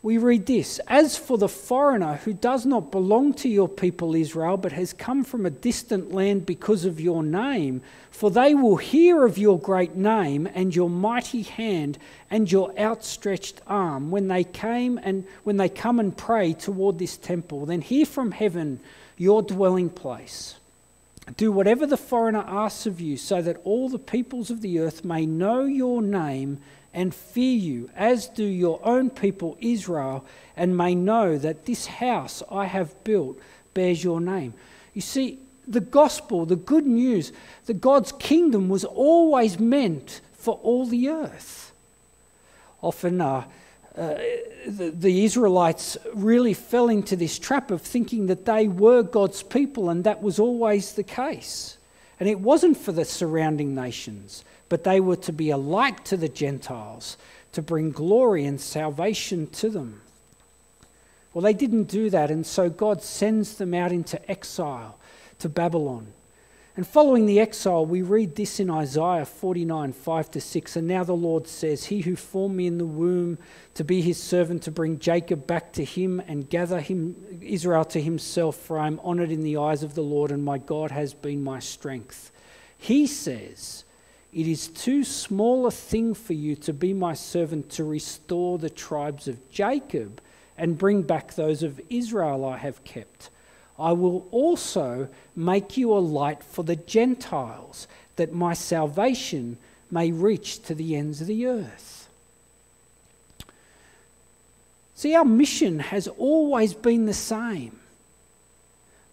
we 0.00 0.16
read 0.16 0.46
this 0.46 0.78
As 0.86 1.16
for 1.16 1.38
the 1.38 1.48
foreigner 1.48 2.16
who 2.16 2.32
does 2.32 2.64
not 2.64 2.92
belong 2.92 3.34
to 3.34 3.48
your 3.48 3.68
people 3.68 4.14
Israel, 4.14 4.56
but 4.56 4.72
has 4.72 4.92
come 4.92 5.24
from 5.24 5.44
a 5.44 5.50
distant 5.50 6.12
land 6.12 6.46
because 6.46 6.84
of 6.84 7.00
your 7.00 7.22
name, 7.22 7.82
for 8.10 8.30
they 8.30 8.54
will 8.54 8.76
hear 8.76 9.24
of 9.24 9.38
your 9.38 9.58
great 9.58 9.96
name 9.96 10.48
and 10.54 10.74
your 10.74 10.88
mighty 10.88 11.42
hand 11.42 11.98
and 12.30 12.50
your 12.50 12.76
outstretched 12.78 13.60
arm 13.66 14.10
when 14.10 14.28
they 14.28 14.44
came 14.44 15.00
and 15.02 15.24
when 15.42 15.56
they 15.56 15.68
come 15.68 15.98
and 15.98 16.16
pray 16.16 16.52
toward 16.52 16.98
this 16.98 17.16
temple. 17.16 17.66
Then 17.66 17.80
hear 17.80 18.06
from 18.06 18.30
heaven 18.30 18.80
your 19.16 19.42
dwelling 19.42 19.90
place. 19.90 20.54
Do 21.36 21.52
whatever 21.52 21.86
the 21.86 21.96
foreigner 21.96 22.44
asks 22.46 22.86
of 22.86 23.00
you, 23.00 23.16
so 23.16 23.42
that 23.42 23.60
all 23.64 23.88
the 23.88 23.98
peoples 23.98 24.50
of 24.50 24.62
the 24.62 24.78
earth 24.78 25.04
may 25.04 25.26
know 25.26 25.64
your 25.64 26.00
name 26.00 26.60
and 26.94 27.14
fear 27.14 27.56
you, 27.56 27.90
as 27.94 28.28
do 28.28 28.44
your 28.44 28.80
own 28.82 29.10
people 29.10 29.56
Israel, 29.60 30.24
and 30.56 30.76
may 30.76 30.94
know 30.94 31.38
that 31.38 31.66
this 31.66 31.86
house 31.86 32.42
I 32.50 32.64
have 32.64 33.04
built 33.04 33.38
bears 33.74 34.02
your 34.02 34.20
name. 34.20 34.54
You 34.94 35.02
see, 35.02 35.38
the 35.66 35.80
gospel, 35.80 36.46
the 36.46 36.56
good 36.56 36.86
news, 36.86 37.32
that 37.66 37.80
God's 37.80 38.12
kingdom 38.12 38.68
was 38.68 38.84
always 38.84 39.58
meant 39.58 40.20
for 40.32 40.54
all 40.62 40.86
the 40.86 41.10
earth. 41.10 41.72
Often, 42.80 43.20
uh, 43.20 43.44
uh, 43.96 44.14
the, 44.66 44.90
the 44.90 45.24
Israelites 45.24 45.96
really 46.14 46.54
fell 46.54 46.88
into 46.88 47.16
this 47.16 47.38
trap 47.38 47.70
of 47.70 47.82
thinking 47.82 48.26
that 48.26 48.44
they 48.44 48.68
were 48.68 49.02
God's 49.02 49.42
people, 49.42 49.90
and 49.90 50.04
that 50.04 50.22
was 50.22 50.38
always 50.38 50.94
the 50.94 51.02
case. 51.02 51.76
And 52.20 52.28
it 52.28 52.40
wasn't 52.40 52.76
for 52.76 52.92
the 52.92 53.04
surrounding 53.04 53.74
nations 53.74 54.44
but 54.68 54.84
they 54.84 55.00
were 55.00 55.16
to 55.16 55.32
be 55.32 55.50
a 55.50 55.56
light 55.56 56.04
to 56.06 56.16
the 56.16 56.28
Gentiles, 56.28 57.16
to 57.52 57.62
bring 57.62 57.90
glory 57.90 58.44
and 58.44 58.60
salvation 58.60 59.46
to 59.48 59.70
them. 59.70 60.00
Well, 61.32 61.42
they 61.42 61.54
didn't 61.54 61.84
do 61.84 62.10
that, 62.10 62.30
and 62.30 62.46
so 62.46 62.68
God 62.68 63.02
sends 63.02 63.56
them 63.56 63.74
out 63.74 63.92
into 63.92 64.30
exile 64.30 64.98
to 65.38 65.48
Babylon. 65.48 66.08
And 66.78 66.86
following 66.86 67.26
the 67.26 67.40
exile, 67.40 67.84
we 67.84 68.02
read 68.02 68.36
this 68.36 68.60
in 68.60 68.70
Isaiah 68.70 69.24
49 69.24 69.92
5 69.92 70.30
to 70.30 70.40
6. 70.40 70.76
And 70.76 70.86
now 70.86 71.02
the 71.02 71.12
Lord 71.12 71.48
says, 71.48 71.86
He 71.86 72.02
who 72.02 72.14
formed 72.14 72.54
me 72.54 72.68
in 72.68 72.78
the 72.78 72.86
womb 72.86 73.36
to 73.74 73.82
be 73.82 74.00
his 74.00 74.22
servant, 74.22 74.62
to 74.62 74.70
bring 74.70 75.00
Jacob 75.00 75.44
back 75.44 75.72
to 75.72 75.84
him 75.84 76.22
and 76.28 76.48
gather 76.48 76.80
him, 76.80 77.16
Israel 77.40 77.84
to 77.86 78.00
himself, 78.00 78.54
for 78.54 78.78
I 78.78 78.86
am 78.86 79.00
honored 79.02 79.32
in 79.32 79.42
the 79.42 79.56
eyes 79.56 79.82
of 79.82 79.96
the 79.96 80.04
Lord, 80.04 80.30
and 80.30 80.44
my 80.44 80.58
God 80.58 80.92
has 80.92 81.14
been 81.14 81.42
my 81.42 81.58
strength. 81.58 82.30
He 82.76 83.08
says, 83.08 83.82
It 84.38 84.46
is 84.46 84.68
too 84.68 85.02
small 85.02 85.66
a 85.66 85.72
thing 85.72 86.14
for 86.14 86.32
you 86.32 86.54
to 86.54 86.72
be 86.72 86.92
my 86.92 87.14
servant 87.14 87.70
to 87.70 87.82
restore 87.82 88.56
the 88.56 88.70
tribes 88.70 89.26
of 89.26 89.50
Jacob 89.50 90.20
and 90.56 90.78
bring 90.78 91.02
back 91.02 91.34
those 91.34 91.64
of 91.64 91.80
Israel 91.90 92.44
I 92.44 92.56
have 92.58 92.84
kept. 92.84 93.30
I 93.80 93.90
will 93.90 94.28
also 94.30 95.08
make 95.34 95.76
you 95.76 95.92
a 95.92 95.98
light 95.98 96.44
for 96.44 96.62
the 96.62 96.76
Gentiles, 96.76 97.88
that 98.14 98.32
my 98.32 98.54
salvation 98.54 99.56
may 99.90 100.12
reach 100.12 100.62
to 100.66 100.74
the 100.76 100.94
ends 100.94 101.20
of 101.20 101.26
the 101.26 101.44
earth. 101.48 102.08
See, 104.94 105.16
our 105.16 105.24
mission 105.24 105.80
has 105.80 106.06
always 106.06 106.74
been 106.74 107.06
the 107.06 107.12
same. 107.12 107.80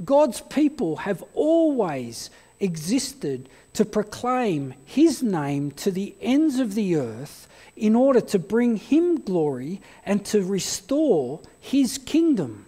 God's 0.04 0.42
people 0.42 0.98
have 0.98 1.24
always 1.34 2.30
existed 2.60 3.50
to 3.74 3.86
proclaim 3.86 4.74
His 4.86 5.22
name 5.22 5.72
to 5.72 5.92
the 5.92 6.16
ends 6.22 6.60
of 6.60 6.76
the 6.76 6.96
earth 6.96 7.48
in 7.76 7.96
order 7.96 8.22
to 8.22 8.40
bring 8.40 8.78
Him 8.78 9.22
glory 9.22 9.82
and 10.06 10.26
to 10.28 10.44
restore 10.44 11.42
His 11.60 11.98
kingdom. 11.98 12.66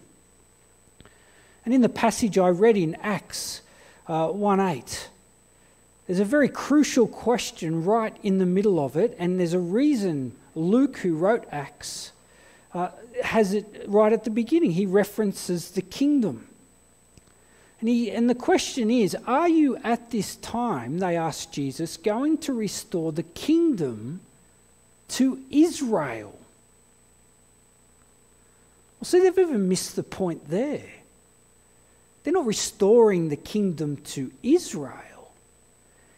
And 1.65 1.73
in 1.73 1.81
the 1.81 1.89
passage 1.89 2.37
I 2.37 2.49
read 2.49 2.77
in 2.77 2.95
Acts 2.95 3.61
uh, 4.07 4.27
1 4.29 4.59
8, 4.59 5.09
there's 6.07 6.19
a 6.19 6.25
very 6.25 6.47
crucial 6.47 7.07
question 7.07 7.83
right 7.83 8.15
in 8.23 8.37
the 8.37 8.45
middle 8.45 8.79
of 8.79 8.95
it, 8.95 9.15
and 9.19 9.39
there's 9.39 9.53
a 9.53 9.59
reason 9.59 10.33
Luke, 10.57 10.97
who 10.97 11.15
wrote 11.15 11.45
Acts, 11.51 12.11
uh, 12.73 12.89
has 13.23 13.53
it 13.53 13.85
right 13.87 14.11
at 14.11 14.23
the 14.23 14.29
beginning. 14.29 14.71
He 14.71 14.85
references 14.85 15.71
the 15.71 15.81
kingdom. 15.81 16.47
And, 17.79 17.89
he, 17.89 18.11
and 18.11 18.29
the 18.29 18.35
question 18.35 18.89
is 18.89 19.15
Are 19.25 19.49
you 19.49 19.77
at 19.77 20.11
this 20.11 20.35
time, 20.37 20.99
they 20.99 21.15
asked 21.15 21.51
Jesus, 21.51 21.97
going 21.97 22.37
to 22.39 22.53
restore 22.53 23.11
the 23.11 23.23
kingdom 23.23 24.21
to 25.09 25.39
Israel? 25.51 26.37
Well, 28.99 29.05
see, 29.05 29.19
they've 29.19 29.37
even 29.37 29.69
missed 29.69 29.95
the 29.95 30.03
point 30.03 30.49
there. 30.49 30.89
They're 32.23 32.33
not 32.33 32.47
restoring 32.47 33.29
the 33.29 33.35
kingdom 33.35 33.97
to 33.97 34.31
Israel. 34.43 35.31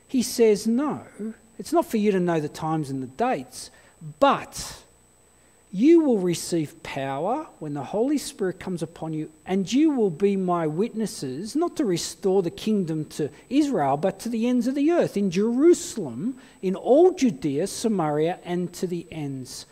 He 0.07 0.23
says, 0.23 0.65
no, 0.65 1.03
it's 1.59 1.73
not 1.73 1.85
for 1.85 1.97
you 1.97 2.11
to 2.13 2.19
know 2.19 2.39
the 2.39 2.49
times 2.49 2.89
and 2.89 3.03
the 3.03 3.07
dates, 3.07 3.69
but 4.19 4.81
you 5.71 6.01
will 6.01 6.17
receive 6.17 6.81
power 6.81 7.47
when 7.59 7.75
the 7.75 7.83
Holy 7.83 8.17
Spirit 8.17 8.59
comes 8.59 8.81
upon 8.81 9.13
you, 9.13 9.29
and 9.45 9.71
you 9.71 9.91
will 9.91 10.09
be 10.09 10.35
my 10.35 10.65
witnesses, 10.65 11.55
not 11.55 11.77
to 11.77 11.85
restore 11.85 12.41
the 12.41 12.49
kingdom 12.49 13.05
to 13.05 13.29
Israel, 13.49 13.95
but 13.95 14.19
to 14.21 14.29
the 14.29 14.47
ends 14.47 14.65
of 14.65 14.73
the 14.73 14.91
earth, 14.91 15.15
in 15.15 15.29
Jerusalem, 15.29 16.37
in 16.63 16.75
all 16.75 17.11
Judea, 17.11 17.67
Samaria, 17.67 18.39
and 18.43 18.73
to 18.73 18.87
the 18.87 19.05
ends 19.11 19.67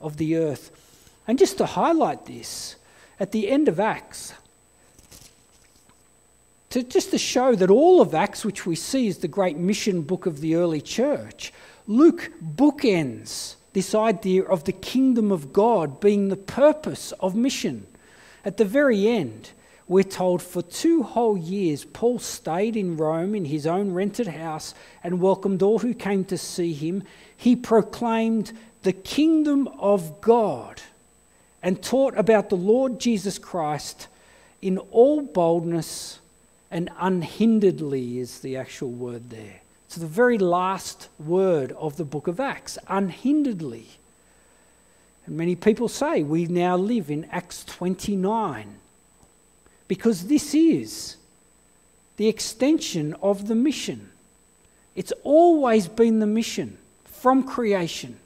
of 0.00 0.18
the 0.18 0.36
earth. 0.36 0.70
And 1.26 1.36
just 1.36 1.58
to 1.58 1.66
highlight 1.66 2.26
this, 2.26 2.76
at 3.18 3.32
the 3.32 3.50
end 3.50 3.66
of 3.68 3.80
Acts, 3.80 4.32
to, 6.70 6.84
just 6.84 7.10
to 7.10 7.18
show 7.18 7.56
that 7.56 7.70
all 7.70 8.00
of 8.00 8.14
Acts, 8.14 8.44
which 8.44 8.66
we 8.66 8.76
see 8.76 9.08
is 9.08 9.18
the 9.18 9.28
great 9.28 9.56
mission 9.56 10.02
book 10.02 10.26
of 10.26 10.40
the 10.40 10.54
early 10.54 10.80
church, 10.80 11.52
Luke 11.88 12.30
bookends 12.40 13.56
this 13.72 13.94
idea 13.94 14.42
of 14.42 14.64
the 14.64 14.72
kingdom 14.72 15.30
of 15.30 15.52
God 15.52 16.00
being 16.00 16.28
the 16.28 16.36
purpose 16.36 17.12
of 17.20 17.34
mission. 17.34 17.86
At 18.44 18.56
the 18.56 18.64
very 18.64 19.06
end, 19.08 19.50
we're 19.86 20.04
told 20.04 20.40
for 20.40 20.62
two 20.62 21.02
whole 21.02 21.36
years, 21.36 21.84
Paul 21.84 22.18
stayed 22.20 22.76
in 22.76 22.96
Rome 22.96 23.34
in 23.34 23.44
his 23.44 23.66
own 23.66 23.92
rented 23.92 24.28
house 24.28 24.74
and 25.02 25.20
welcomed 25.20 25.62
all 25.62 25.80
who 25.80 25.94
came 25.94 26.24
to 26.26 26.38
see 26.38 26.72
him. 26.72 27.02
He 27.36 27.56
proclaimed 27.56 28.52
the 28.82 28.92
kingdom 28.92 29.68
of 29.78 30.20
God 30.20 30.80
and 31.62 31.82
taught 31.82 32.16
about 32.16 32.48
the 32.48 32.56
Lord 32.56 32.98
Jesus 32.98 33.38
Christ 33.38 34.08
in 34.62 34.78
all 34.78 35.22
boldness 35.22 36.20
and 36.70 36.88
unhinderedly 37.00 38.18
is 38.18 38.40
the 38.40 38.56
actual 38.56 38.90
word 38.90 39.30
there. 39.30 39.60
It's 39.90 39.98
the 39.98 40.06
very 40.06 40.38
last 40.38 41.08
word 41.18 41.72
of 41.72 41.96
the 41.96 42.04
book 42.04 42.28
of 42.28 42.38
Acts, 42.38 42.78
unhinderedly. 42.86 43.86
And 45.26 45.36
many 45.36 45.56
people 45.56 45.88
say 45.88 46.22
we 46.22 46.46
now 46.46 46.76
live 46.76 47.10
in 47.10 47.24
Acts 47.32 47.64
29 47.64 48.76
because 49.88 50.28
this 50.28 50.54
is 50.54 51.16
the 52.18 52.28
extension 52.28 53.16
of 53.20 53.48
the 53.48 53.56
mission. 53.56 54.12
It's 54.94 55.12
always 55.24 55.88
been 55.88 56.20
the 56.20 56.24
mission 56.24 56.78
from 57.06 57.42
creation 57.42 58.16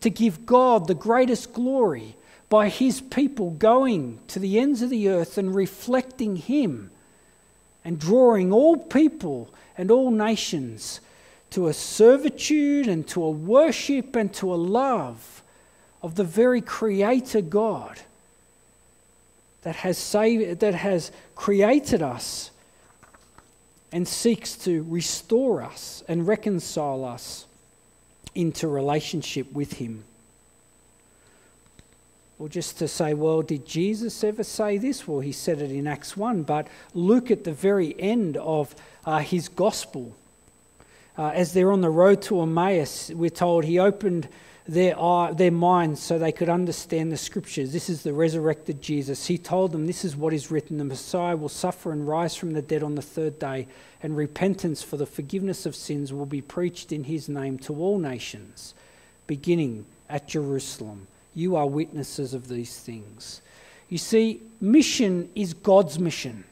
to 0.00 0.10
give 0.10 0.44
God 0.44 0.88
the 0.88 0.96
greatest 0.96 1.52
glory 1.52 2.16
by 2.48 2.68
his 2.68 3.00
people 3.00 3.50
going 3.50 4.18
to 4.26 4.40
the 4.40 4.58
ends 4.58 4.82
of 4.82 4.90
the 4.90 5.08
earth 5.08 5.38
and 5.38 5.54
reflecting 5.54 6.34
him 6.34 6.90
and 7.84 7.98
drawing 7.98 8.52
all 8.52 8.76
people 8.76 9.48
and 9.76 9.90
all 9.90 10.10
nations 10.10 11.00
to 11.50 11.68
a 11.68 11.72
servitude 11.72 12.88
and 12.88 13.06
to 13.08 13.22
a 13.22 13.30
worship 13.30 14.16
and 14.16 14.32
to 14.34 14.52
a 14.52 14.56
love 14.56 15.42
of 16.02 16.14
the 16.16 16.24
very 16.24 16.60
Creator 16.60 17.42
God 17.42 18.00
that 19.62 19.76
has, 19.76 19.96
saved, 19.98 20.60
that 20.60 20.74
has 20.74 21.12
created 21.34 22.02
us 22.02 22.50
and 23.92 24.06
seeks 24.06 24.56
to 24.56 24.84
restore 24.88 25.62
us 25.62 26.02
and 26.08 26.26
reconcile 26.26 27.04
us 27.04 27.46
into 28.34 28.68
relationship 28.68 29.52
with 29.52 29.74
Him. 29.74 30.04
Or 32.38 32.48
just 32.48 32.78
to 32.78 32.88
say, 32.88 33.14
well, 33.14 33.42
did 33.42 33.64
Jesus 33.64 34.24
ever 34.24 34.42
say 34.42 34.76
this? 34.76 35.06
Well, 35.06 35.20
he 35.20 35.32
said 35.32 35.62
it 35.62 35.70
in 35.70 35.86
Acts 35.86 36.16
1, 36.16 36.42
but 36.42 36.66
look 36.92 37.30
at 37.30 37.44
the 37.44 37.52
very 37.52 37.94
end 37.98 38.36
of 38.38 38.74
uh, 39.04 39.18
his 39.18 39.48
gospel. 39.48 40.16
Uh, 41.16 41.28
as 41.28 41.52
they're 41.52 41.70
on 41.70 41.80
the 41.80 41.90
road 41.90 42.22
to 42.22 42.40
Emmaus, 42.40 43.10
we're 43.10 43.30
told 43.30 43.64
he 43.64 43.78
opened 43.78 44.28
their, 44.66 44.98
eye, 44.98 45.32
their 45.32 45.50
minds 45.52 46.02
so 46.02 46.18
they 46.18 46.32
could 46.32 46.48
understand 46.48 47.12
the 47.12 47.16
scriptures. 47.16 47.72
This 47.72 47.88
is 47.88 48.02
the 48.02 48.12
resurrected 48.12 48.80
Jesus. 48.80 49.26
He 49.26 49.38
told 49.38 49.72
them, 49.72 49.86
This 49.86 50.04
is 50.04 50.16
what 50.16 50.32
is 50.32 50.50
written 50.50 50.78
the 50.78 50.84
Messiah 50.84 51.36
will 51.36 51.48
suffer 51.48 51.92
and 51.92 52.08
rise 52.08 52.34
from 52.34 52.52
the 52.52 52.62
dead 52.62 52.82
on 52.82 52.94
the 52.94 53.02
third 53.02 53.38
day, 53.38 53.68
and 54.02 54.16
repentance 54.16 54.82
for 54.82 54.96
the 54.96 55.06
forgiveness 55.06 55.66
of 55.66 55.76
sins 55.76 56.12
will 56.12 56.26
be 56.26 56.40
preached 56.40 56.92
in 56.92 57.04
his 57.04 57.28
name 57.28 57.58
to 57.58 57.74
all 57.76 57.98
nations, 57.98 58.74
beginning 59.26 59.84
at 60.08 60.26
Jerusalem. 60.26 61.06
You 61.34 61.56
are 61.56 61.66
witnesses 61.66 62.34
of 62.34 62.48
these 62.48 62.78
things. 62.78 63.40
You 63.88 63.98
see, 63.98 64.40
mission 64.60 65.28
is 65.34 65.54
God's 65.54 65.98
mission. 65.98 66.44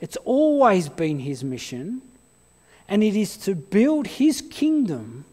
It's 0.00 0.16
always 0.24 0.88
been 0.88 1.20
his 1.20 1.42
mission, 1.42 2.02
and 2.88 3.02
it 3.02 3.16
is 3.16 3.36
to 3.38 3.54
build 3.54 4.06
his 4.06 4.42
kingdom 4.42 5.24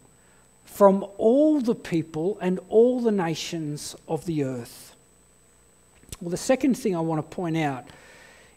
from 0.64 1.04
all 1.18 1.60
the 1.60 1.74
people 1.74 2.38
and 2.40 2.58
all 2.68 3.00
the 3.00 3.12
nations 3.12 3.94
of 4.08 4.24
the 4.24 4.44
earth. 4.44 4.96
Well, 6.20 6.30
the 6.30 6.36
second 6.36 6.76
thing 6.76 6.96
I 6.96 7.00
want 7.00 7.18
to 7.18 7.36
point 7.36 7.56
out 7.56 7.84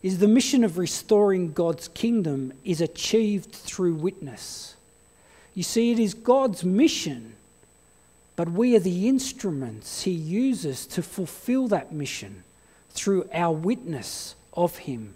is 0.02 0.20
the 0.20 0.28
mission 0.28 0.64
of 0.64 0.78
restoring 0.78 1.52
God's 1.52 1.88
kingdom 1.90 2.54
is 2.64 2.82
achieved 2.82 3.52
through 3.52 3.96
witness. 3.96 4.76
You 5.54 5.64
see, 5.64 5.92
it 5.92 6.00
is 6.00 6.14
God's 6.14 6.64
mission 6.64 7.36
but 8.38 8.50
we 8.50 8.76
are 8.76 8.80
the 8.80 9.10
instruments 9.10 10.04
he 10.04 10.12
uses 10.12 10.86
to 10.86 11.02
fulfill 11.02 11.68
that 11.68 11.92
mission 11.92 12.44
through 12.92 13.28
our 13.34 13.54
witness 13.54 14.36
of 14.54 14.78
him. 14.78 15.16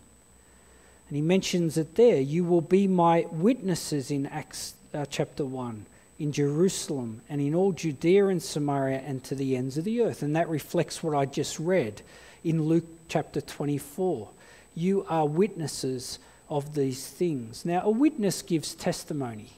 And 1.08 1.16
he 1.16 1.22
mentions 1.22 1.78
it 1.78 1.96
there 1.96 2.20
you 2.20 2.44
will 2.44 2.62
be 2.62 2.88
my 2.88 3.28
witnesses 3.32 4.12
in 4.12 4.25
Acts 4.25 4.74
uh, 4.94 5.06
chapter 5.06 5.46
1 5.46 5.86
in 6.18 6.32
Jerusalem 6.32 7.22
and 7.30 7.40
in 7.40 7.54
all 7.54 7.72
Judea 7.72 8.28
and 8.28 8.42
Samaria 8.42 9.00
and 9.06 9.24
to 9.25 9.36
the 9.36 9.56
ends 9.56 9.78
of 9.78 9.84
the 9.84 10.01
earth. 10.01 10.24
And 10.24 10.36
that 10.36 10.50
reflects 10.50 11.04
what 11.04 11.16
I 11.16 11.25
just 11.25 11.60
read 11.60 12.01
in 12.44 12.63
Luke 12.63 12.86
chapter 13.08 13.40
24. 13.40 14.30
You 14.74 15.06
are 15.08 15.28
witnesses 15.28 16.18
of 16.50 16.74
these 16.74 17.06
things. 17.08 17.66
Now, 17.66 17.82
a 17.84 17.90
witness 17.92 18.42
gives 18.42 18.74
testimony. 18.74 19.51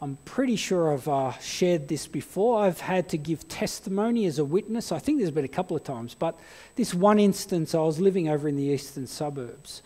I'm 0.00 0.16
pretty 0.24 0.54
sure 0.54 0.92
I've 0.92 1.08
uh, 1.08 1.32
shared 1.38 1.88
this 1.88 2.06
before. 2.06 2.62
I've 2.62 2.80
had 2.80 3.08
to 3.08 3.18
give 3.18 3.48
testimony 3.48 4.26
as 4.26 4.38
a 4.38 4.44
witness. 4.44 4.92
I 4.92 5.00
think 5.00 5.18
there's 5.18 5.32
been 5.32 5.44
a 5.44 5.48
couple 5.48 5.76
of 5.76 5.82
times, 5.82 6.14
but 6.14 6.38
this 6.76 6.94
one 6.94 7.18
instance, 7.18 7.74
I 7.74 7.80
was 7.80 7.98
living 7.98 8.28
over 8.28 8.48
in 8.48 8.54
the 8.54 8.62
eastern 8.62 9.08
suburbs, 9.08 9.82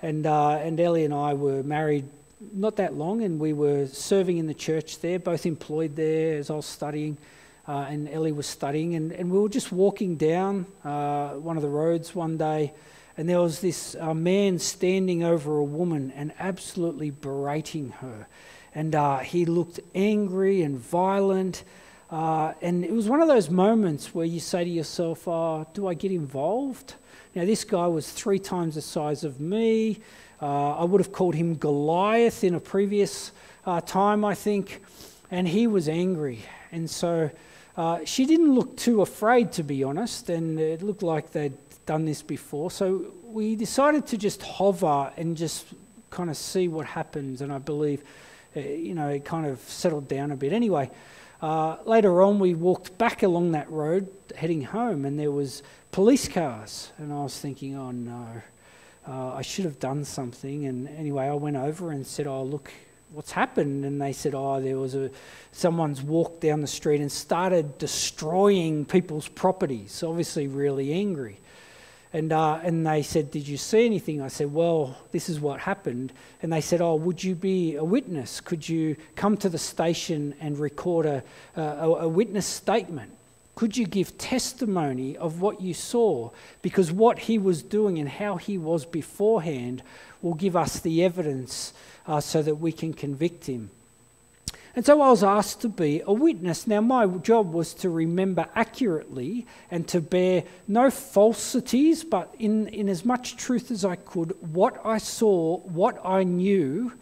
and 0.00 0.26
uh, 0.26 0.52
and 0.52 0.80
Ellie 0.80 1.04
and 1.04 1.12
I 1.12 1.34
were 1.34 1.62
married 1.62 2.08
not 2.54 2.76
that 2.76 2.94
long, 2.94 3.22
and 3.22 3.38
we 3.38 3.52
were 3.52 3.86
serving 3.88 4.38
in 4.38 4.46
the 4.46 4.54
church 4.54 5.00
there, 5.00 5.18
both 5.18 5.44
employed 5.44 5.96
there 5.96 6.38
as 6.38 6.48
I 6.48 6.54
was 6.54 6.66
studying, 6.66 7.18
uh, 7.68 7.86
and 7.90 8.08
Ellie 8.08 8.32
was 8.32 8.46
studying, 8.46 8.94
and, 8.94 9.12
and 9.12 9.30
we 9.30 9.38
were 9.38 9.50
just 9.50 9.70
walking 9.70 10.16
down 10.16 10.64
uh, 10.82 11.32
one 11.34 11.56
of 11.56 11.62
the 11.62 11.68
roads 11.68 12.14
one 12.14 12.38
day, 12.38 12.72
and 13.18 13.28
there 13.28 13.42
was 13.42 13.60
this 13.60 13.96
uh, 14.00 14.14
man 14.14 14.58
standing 14.58 15.22
over 15.22 15.58
a 15.58 15.64
woman 15.64 16.10
and 16.16 16.32
absolutely 16.38 17.10
berating 17.10 17.90
her 18.00 18.26
and 18.74 18.94
uh, 18.94 19.18
he 19.18 19.44
looked 19.44 19.80
angry 19.94 20.62
and 20.62 20.78
violent. 20.78 21.64
Uh, 22.10 22.52
and 22.60 22.84
it 22.84 22.92
was 22.92 23.08
one 23.08 23.20
of 23.20 23.28
those 23.28 23.50
moments 23.50 24.14
where 24.14 24.26
you 24.26 24.40
say 24.40 24.64
to 24.64 24.70
yourself, 24.70 25.26
oh, 25.26 25.66
Do 25.74 25.88
I 25.88 25.94
get 25.94 26.12
involved? 26.12 26.94
Now, 27.34 27.46
this 27.46 27.64
guy 27.64 27.86
was 27.86 28.10
three 28.10 28.38
times 28.38 28.74
the 28.74 28.82
size 28.82 29.24
of 29.24 29.40
me. 29.40 30.00
Uh, 30.40 30.72
I 30.72 30.84
would 30.84 31.00
have 31.00 31.12
called 31.12 31.34
him 31.34 31.54
Goliath 31.54 32.44
in 32.44 32.54
a 32.54 32.60
previous 32.60 33.32
uh, 33.64 33.80
time, 33.80 34.24
I 34.24 34.34
think. 34.34 34.82
And 35.30 35.48
he 35.48 35.66
was 35.66 35.88
angry. 35.88 36.40
And 36.72 36.90
so 36.90 37.30
uh, 37.76 38.00
she 38.04 38.26
didn't 38.26 38.54
look 38.54 38.76
too 38.76 39.00
afraid, 39.00 39.52
to 39.52 39.62
be 39.62 39.82
honest. 39.82 40.28
And 40.28 40.60
it 40.60 40.82
looked 40.82 41.02
like 41.02 41.30
they'd 41.30 41.56
done 41.86 42.04
this 42.04 42.22
before. 42.22 42.70
So 42.70 43.12
we 43.24 43.56
decided 43.56 44.06
to 44.08 44.18
just 44.18 44.42
hover 44.42 45.10
and 45.16 45.36
just 45.36 45.66
kind 46.10 46.28
of 46.28 46.36
see 46.36 46.68
what 46.68 46.84
happens. 46.84 47.40
And 47.40 47.50
I 47.50 47.58
believe, 47.58 48.02
uh, 48.02 48.04
you 48.54 48.94
know, 48.94 49.08
it 49.08 49.24
kind 49.24 49.46
of 49.46 49.60
settled 49.60 50.08
down 50.08 50.30
a 50.30 50.36
bit. 50.36 50.52
Anyway, 50.52 50.90
uh, 51.40 51.76
later 51.84 52.22
on, 52.22 52.38
we 52.38 52.54
walked 52.54 52.96
back 52.98 53.22
along 53.22 53.52
that 53.52 53.70
road 53.70 54.08
heading 54.36 54.62
home, 54.62 55.04
and 55.04 55.18
there 55.18 55.30
was 55.30 55.62
police 55.90 56.28
cars, 56.28 56.92
and 56.98 57.12
I 57.12 57.22
was 57.22 57.38
thinking, 57.38 57.76
oh 57.76 57.90
no, 57.90 58.42
uh, 59.08 59.34
I 59.34 59.42
should 59.42 59.64
have 59.64 59.78
done 59.78 60.04
something. 60.04 60.66
And 60.66 60.88
anyway, 60.88 61.26
I 61.26 61.34
went 61.34 61.56
over 61.56 61.90
and 61.90 62.06
said, 62.06 62.26
oh 62.26 62.44
look, 62.44 62.70
what's 63.12 63.32
happened? 63.32 63.84
And 63.84 64.00
they 64.00 64.12
said, 64.12 64.34
oh, 64.34 64.60
there 64.60 64.78
was 64.78 64.94
a 64.94 65.10
someone's 65.50 66.02
walked 66.02 66.40
down 66.40 66.60
the 66.60 66.66
street 66.66 67.00
and 67.00 67.10
started 67.10 67.78
destroying 67.78 68.84
people's 68.84 69.28
properties. 69.28 70.02
Obviously, 70.02 70.46
really 70.46 70.92
angry. 70.92 71.38
And, 72.14 72.32
uh, 72.32 72.60
and 72.62 72.86
they 72.86 73.02
said, 73.02 73.30
Did 73.30 73.48
you 73.48 73.56
see 73.56 73.86
anything? 73.86 74.20
I 74.20 74.28
said, 74.28 74.52
Well, 74.52 74.96
this 75.12 75.28
is 75.28 75.40
what 75.40 75.60
happened. 75.60 76.12
And 76.42 76.52
they 76.52 76.60
said, 76.60 76.80
Oh, 76.80 76.94
would 76.94 77.22
you 77.24 77.34
be 77.34 77.76
a 77.76 77.84
witness? 77.84 78.40
Could 78.40 78.68
you 78.68 78.96
come 79.16 79.36
to 79.38 79.48
the 79.48 79.58
station 79.58 80.34
and 80.40 80.58
record 80.58 81.06
a, 81.06 81.22
a, 81.56 81.62
a 81.62 82.08
witness 82.08 82.46
statement? 82.46 83.12
Could 83.54 83.76
you 83.76 83.86
give 83.86 84.16
testimony 84.18 85.16
of 85.16 85.40
what 85.40 85.60
you 85.60 85.74
saw? 85.74 86.30
Because 86.62 86.90
what 86.90 87.18
he 87.18 87.38
was 87.38 87.62
doing 87.62 87.98
and 87.98 88.08
how 88.08 88.36
he 88.36 88.58
was 88.58 88.84
beforehand 88.86 89.82
will 90.22 90.34
give 90.34 90.56
us 90.56 90.80
the 90.80 91.04
evidence 91.04 91.72
uh, 92.06 92.20
so 92.20 92.42
that 92.42 92.56
we 92.56 92.72
can 92.72 92.92
convict 92.94 93.46
him. 93.46 93.70
And 94.74 94.86
so 94.86 95.02
I 95.02 95.10
was 95.10 95.22
asked 95.22 95.60
to 95.62 95.68
be 95.68 96.02
a 96.06 96.12
witness. 96.12 96.66
Now, 96.66 96.80
my 96.80 97.06
job 97.06 97.52
was 97.52 97.74
to 97.74 97.90
remember 97.90 98.46
accurately 98.54 99.46
and 99.70 99.86
to 99.88 100.00
bear 100.00 100.44
no 100.66 100.90
falsities, 100.90 102.04
but 102.04 102.34
in, 102.38 102.68
in 102.68 102.88
as 102.88 103.04
much 103.04 103.36
truth 103.36 103.70
as 103.70 103.84
I 103.84 103.96
could, 103.96 104.34
what 104.52 104.80
I 104.84 104.96
saw, 104.96 105.58
what 105.58 106.00
I 106.04 106.24
knew, 106.24 106.92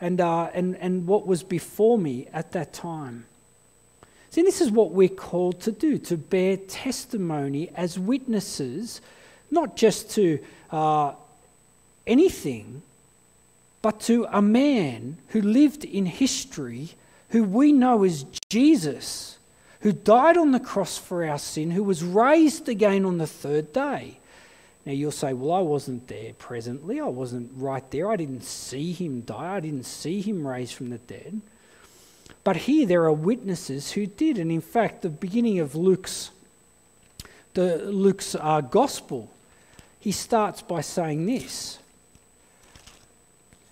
and, 0.00 0.20
uh, 0.20 0.50
and, 0.54 0.76
and 0.76 1.06
what 1.08 1.26
was 1.26 1.42
before 1.42 1.98
me 1.98 2.28
at 2.32 2.52
that 2.52 2.72
time. 2.72 3.26
See, 4.30 4.42
this 4.42 4.60
is 4.60 4.70
what 4.70 4.92
we're 4.92 5.08
called 5.08 5.60
to 5.62 5.72
do 5.72 5.98
to 5.98 6.16
bear 6.16 6.56
testimony 6.56 7.70
as 7.74 7.98
witnesses, 7.98 9.00
not 9.50 9.76
just 9.76 10.12
to 10.12 10.38
uh, 10.70 11.14
anything, 12.06 12.82
but 13.82 13.98
to 14.02 14.28
a 14.30 14.40
man 14.40 15.18
who 15.28 15.42
lived 15.42 15.84
in 15.84 16.06
history 16.06 16.90
who 17.30 17.44
we 17.44 17.72
know 17.72 18.04
is 18.04 18.24
Jesus, 18.48 19.38
who 19.80 19.92
died 19.92 20.36
on 20.36 20.52
the 20.52 20.60
cross 20.60 20.98
for 20.98 21.24
our 21.24 21.38
sin, 21.38 21.70
who 21.70 21.82
was 21.82 22.02
raised 22.02 22.68
again 22.68 23.04
on 23.04 23.18
the 23.18 23.26
third 23.26 23.72
day. 23.72 24.18
Now 24.84 24.92
you'll 24.92 25.12
say, 25.12 25.32
Well, 25.32 25.52
I 25.52 25.60
wasn't 25.60 26.08
there 26.08 26.32
presently. 26.34 27.00
I 27.00 27.06
wasn't 27.06 27.50
right 27.56 27.88
there. 27.90 28.10
I 28.10 28.16
didn't 28.16 28.44
see 28.44 28.92
him 28.92 29.22
die. 29.22 29.56
I 29.56 29.60
didn't 29.60 29.84
see 29.84 30.20
him 30.20 30.46
raised 30.46 30.74
from 30.74 30.90
the 30.90 30.98
dead. 30.98 31.40
But 32.42 32.56
here 32.56 32.86
there 32.86 33.04
are 33.04 33.12
witnesses 33.12 33.92
who 33.92 34.06
did. 34.06 34.38
And 34.38 34.50
in 34.50 34.62
fact, 34.62 35.02
the 35.02 35.10
beginning 35.10 35.60
of 35.60 35.74
Luke's, 35.74 36.30
the, 37.54 37.76
Luke's 37.76 38.34
uh, 38.34 38.62
gospel, 38.62 39.30
he 39.98 40.12
starts 40.12 40.62
by 40.62 40.80
saying 40.80 41.26
this 41.26 41.78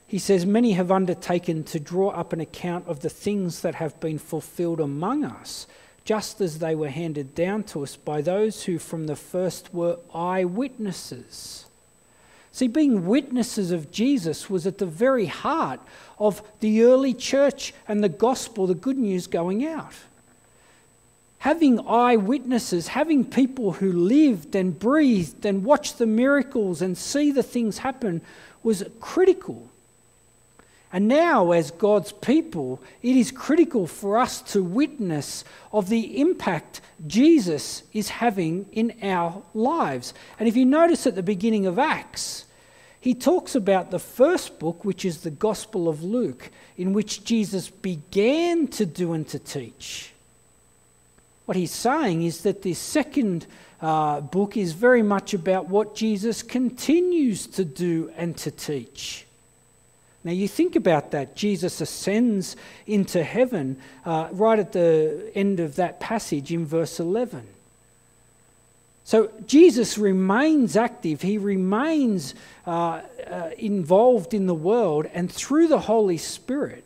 he 0.08 0.18
says, 0.18 0.46
Many 0.46 0.72
have 0.72 0.90
undertaken 0.90 1.64
to 1.64 1.78
draw 1.78 2.08
up 2.08 2.32
an 2.32 2.40
account 2.40 2.88
of 2.88 3.00
the 3.00 3.10
things 3.10 3.60
that 3.60 3.74
have 3.74 4.00
been 4.00 4.18
fulfilled 4.18 4.80
among 4.80 5.22
us, 5.22 5.66
just 6.06 6.40
as 6.40 6.58
they 6.58 6.74
were 6.74 6.88
handed 6.88 7.34
down 7.34 7.62
to 7.64 7.82
us 7.82 7.94
by 7.94 8.22
those 8.22 8.64
who 8.64 8.78
from 8.78 9.06
the 9.06 9.14
first 9.14 9.72
were 9.74 9.98
eyewitnesses. 10.14 11.66
See, 12.52 12.68
being 12.68 13.06
witnesses 13.06 13.70
of 13.70 13.90
Jesus 13.90 14.48
was 14.48 14.66
at 14.66 14.78
the 14.78 14.86
very 14.86 15.26
heart 15.26 15.80
of 16.18 16.42
the 16.60 16.84
early 16.84 17.12
church 17.12 17.74
and 17.86 18.02
the 18.02 18.08
gospel, 18.08 18.66
the 18.66 18.74
good 18.74 18.96
news 18.96 19.26
going 19.26 19.66
out. 19.66 19.92
Having 21.40 21.86
eyewitnesses, 21.86 22.88
having 22.88 23.26
people 23.26 23.72
who 23.72 23.92
lived 23.92 24.56
and 24.56 24.76
breathed 24.76 25.44
and 25.44 25.64
watched 25.64 25.98
the 25.98 26.06
miracles 26.06 26.80
and 26.80 26.96
see 26.96 27.30
the 27.30 27.42
things 27.42 27.76
happen 27.76 28.22
was 28.62 28.82
critical. 29.00 29.68
And 30.92 31.07
now, 31.07 31.53
as 31.53 31.70
God's 31.70 32.12
people, 32.12 32.81
it 33.03 33.14
is 33.14 33.31
critical 33.31 33.87
for 33.87 34.16
us 34.16 34.40
to 34.53 34.62
witness 34.62 35.44
of 35.70 35.90
the 35.90 36.20
impact 36.20 36.81
Jesus 37.07 37.83
is 37.92 38.09
having 38.09 38.66
in 38.72 38.94
our 39.03 39.42
lives. 39.53 40.14
And 40.38 40.48
if 40.48 40.57
you 40.57 40.64
notice 40.64 41.07
at 41.07 41.14
the 41.14 41.22
beginning 41.22 41.66
of 41.66 41.79
Acts, 41.79 42.46
he 43.01 43.14
talks 43.14 43.55
about 43.55 43.90
the 43.90 43.98
first 43.98 44.59
book, 44.59 44.85
which 44.85 45.05
is 45.05 45.20
the 45.20 45.31
Gospel 45.31 45.88
of 45.88 46.03
Luke, 46.03 46.51
in 46.77 46.94
which 46.94 47.22
Jesus 47.22 47.68
began 47.68 48.66
to 48.68 48.87
do 48.87 49.12
and 49.12 49.29
to 49.29 49.38
teach. 49.38 50.12
What 51.44 51.57
he's 51.57 51.72
saying 51.72 52.22
is 52.22 52.42
that 52.42 52.62
this 52.62 52.79
second 52.79 53.46
uh, 53.81 54.20
book 54.20 54.57
is 54.57 54.72
very 54.72 55.03
much 55.03 55.35
about 55.35 55.68
what 55.68 55.94
Jesus 55.94 56.42
continues 56.42 57.46
to 57.46 57.64
do 57.64 58.11
and 58.16 58.37
to 58.38 58.51
teach. 58.51 59.27
Now, 60.28 60.34
you 60.34 60.46
think 60.46 60.76
about 60.76 61.12
that. 61.12 61.36
Jesus 61.36 61.80
ascends 61.80 62.54
into 62.86 63.24
heaven 63.24 63.78
uh, 64.04 64.28
right 64.32 64.58
at 64.58 64.72
the 64.72 65.32
end 65.34 65.58
of 65.58 65.76
that 65.76 66.00
passage 66.00 66.52
in 66.52 66.66
verse 66.66 67.00
11. 67.00 67.46
So, 69.04 69.30
Jesus 69.46 69.96
remains 69.96 70.76
active, 70.76 71.22
he 71.22 71.38
remains 71.38 72.34
uh, 72.66 73.00
uh, 73.26 73.50
involved 73.56 74.34
in 74.34 74.44
the 74.44 74.54
world, 74.54 75.06
and 75.14 75.32
through 75.32 75.68
the 75.68 75.80
Holy 75.80 76.18
Spirit, 76.18 76.84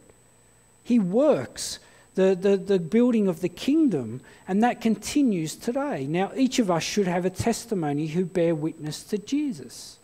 he 0.84 1.00
works 1.00 1.80
the, 2.14 2.38
the, 2.40 2.56
the 2.56 2.78
building 2.78 3.26
of 3.26 3.40
the 3.40 3.48
kingdom, 3.48 4.20
and 4.46 4.62
that 4.62 4.80
continues 4.80 5.56
today. 5.56 6.06
Now, 6.06 6.30
each 6.36 6.60
of 6.60 6.70
us 6.70 6.84
should 6.84 7.08
have 7.08 7.24
a 7.24 7.30
testimony 7.30 8.06
who 8.06 8.24
bear 8.24 8.54
witness 8.54 9.02
to 9.02 9.18
Jesus. 9.18 9.98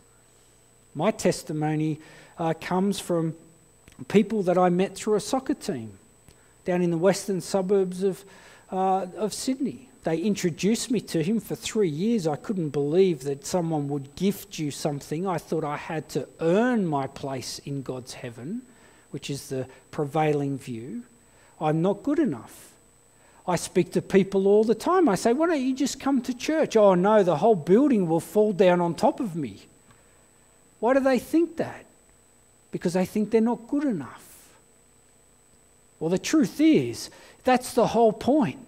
My 0.93 1.11
testimony 1.11 2.01
uh, 2.39 2.53
comes 2.59 2.99
from 2.99 3.35
people 4.07 4.41
that 4.43 4.57
I 4.57 4.69
met 4.69 4.95
through 4.95 5.15
a 5.15 5.19
soccer 5.19 5.53
team 5.53 5.99
down 6.65 6.81
in 6.81 6.89
the 6.89 6.97
western 6.97 7.41
suburbs 7.41 8.01
of, 8.03 8.23
uh, 8.71 9.07
of 9.17 9.33
Sydney. 9.33 9.89
They 10.03 10.17
introduced 10.17 10.89
me 10.89 11.01
to 11.01 11.21
him 11.21 11.41
for 11.41 11.55
three 11.55 11.89
years. 11.89 12.25
I 12.25 12.37
couldn't 12.37 12.69
believe 12.69 13.23
that 13.23 13.45
someone 13.45 13.89
would 13.89 14.15
gift 14.15 14.57
you 14.57 14.71
something. 14.71 15.27
I 15.27 15.37
thought 15.37 15.65
I 15.65 15.75
had 15.75 16.07
to 16.09 16.27
earn 16.39 16.85
my 16.85 17.07
place 17.07 17.59
in 17.59 17.81
God's 17.81 18.13
heaven, 18.13 18.61
which 19.11 19.29
is 19.29 19.49
the 19.49 19.67
prevailing 19.91 20.57
view. 20.57 21.03
I'm 21.59 21.81
not 21.81 22.03
good 22.03 22.19
enough. 22.19 22.71
I 23.45 23.57
speak 23.57 23.91
to 23.93 24.01
people 24.01 24.47
all 24.47 24.63
the 24.63 24.75
time. 24.75 25.09
I 25.09 25.15
say, 25.15 25.33
Why 25.33 25.47
don't 25.47 25.61
you 25.61 25.75
just 25.75 25.99
come 25.99 26.21
to 26.21 26.33
church? 26.33 26.77
Oh, 26.77 26.93
no, 26.93 27.23
the 27.23 27.35
whole 27.35 27.55
building 27.55 28.07
will 28.07 28.19
fall 28.19 28.53
down 28.53 28.79
on 28.79 28.95
top 28.95 29.19
of 29.19 29.35
me. 29.35 29.57
Why 30.79 30.93
do 30.93 31.01
they 31.01 31.19
think 31.19 31.57
that? 31.57 31.85
Because 32.71 32.93
they 32.93 33.05
think 33.05 33.31
they're 33.31 33.41
not 33.41 33.67
good 33.67 33.83
enough. 33.83 34.25
Well, 35.99 36.09
the 36.09 36.19
truth 36.19 36.61
is, 36.61 37.09
that's 37.43 37.73
the 37.73 37.87
whole 37.87 38.13
point. 38.13 38.59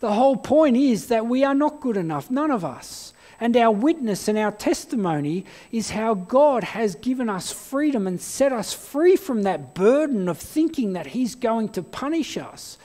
The 0.00 0.12
whole 0.12 0.36
point 0.36 0.76
is 0.76 1.08
that 1.08 1.26
we 1.26 1.44
are 1.44 1.54
not 1.54 1.80
good 1.80 1.96
enough, 1.96 2.30
none 2.30 2.50
of 2.50 2.64
us. 2.64 3.12
And 3.38 3.56
our 3.56 3.70
witness 3.70 4.28
and 4.28 4.36
our 4.36 4.52
testimony 4.52 5.46
is 5.72 5.90
how 5.90 6.14
God 6.14 6.62
has 6.62 6.94
given 6.94 7.30
us 7.30 7.52
freedom 7.52 8.06
and 8.06 8.20
set 8.20 8.52
us 8.52 8.72
free 8.74 9.16
from 9.16 9.42
that 9.42 9.74
burden 9.74 10.28
of 10.28 10.38
thinking 10.38 10.92
that 10.92 11.08
He's 11.08 11.34
going 11.34 11.70
to 11.70 11.82
punish 11.82 12.36
us 12.36 12.76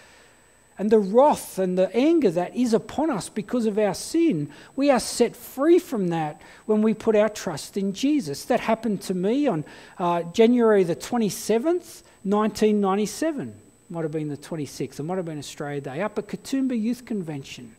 and 0.78 0.90
the 0.90 1.00
wrath 1.00 1.58
and 1.58 1.78
the 1.78 1.94
anger 1.96 2.30
that 2.32 2.56
is 2.56 2.74
upon 2.74 3.10
us 3.10 3.30
because 3.30 3.66
of 3.66 3.78
our 3.78 3.94
sin. 3.94 4.50
We 4.76 4.90
are 4.92 5.00
set 5.00 5.36
free 5.36 5.80
from 5.80 6.10
that 6.10 6.42
when 6.66 6.82
we 6.82 6.94
put 6.94 7.16
our 7.16 7.30
trust 7.30 7.78
in 7.78 7.94
Jesus. 7.94 8.46
That 8.46 8.60
happened 8.60 9.02
to 9.04 9.14
me 9.14 9.48
on 9.48 9.64
uh, 9.98 10.24
January 10.24 10.84
the 10.84 10.96
27th, 10.96 12.04
1997. 12.24 13.56
Might 13.90 14.02
have 14.02 14.12
been 14.12 14.30
the 14.30 14.38
26th, 14.38 15.00
it 15.00 15.04
might 15.04 15.18
have 15.18 15.26
been 15.26 15.38
Australia 15.38 15.80
Day, 15.80 16.02
up 16.02 16.18
at 16.18 16.28
Katoomba 16.28 16.80
Youth 16.80 17.06
Convention. 17.06 17.76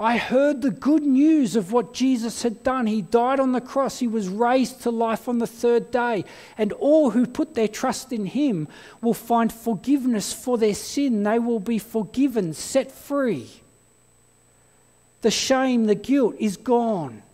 I 0.00 0.16
heard 0.16 0.62
the 0.62 0.70
good 0.70 1.02
news 1.02 1.56
of 1.56 1.72
what 1.72 1.92
Jesus 1.92 2.44
had 2.44 2.62
done. 2.62 2.86
He 2.86 3.02
died 3.02 3.40
on 3.40 3.50
the 3.50 3.60
cross, 3.60 3.98
he 3.98 4.06
was 4.06 4.28
raised 4.28 4.82
to 4.82 4.90
life 4.90 5.28
on 5.28 5.38
the 5.38 5.46
third 5.46 5.90
day, 5.90 6.24
and 6.56 6.72
all 6.74 7.10
who 7.10 7.26
put 7.26 7.54
their 7.54 7.66
trust 7.66 8.12
in 8.12 8.26
him 8.26 8.68
will 9.00 9.14
find 9.14 9.52
forgiveness 9.52 10.32
for 10.32 10.56
their 10.56 10.74
sin. 10.74 11.24
They 11.24 11.40
will 11.40 11.58
be 11.58 11.80
forgiven, 11.80 12.54
set 12.54 12.92
free. 12.92 13.48
The 15.22 15.32
shame, 15.32 15.86
the 15.86 15.96
guilt 15.96 16.36
is 16.38 16.56
gone. 16.56 17.24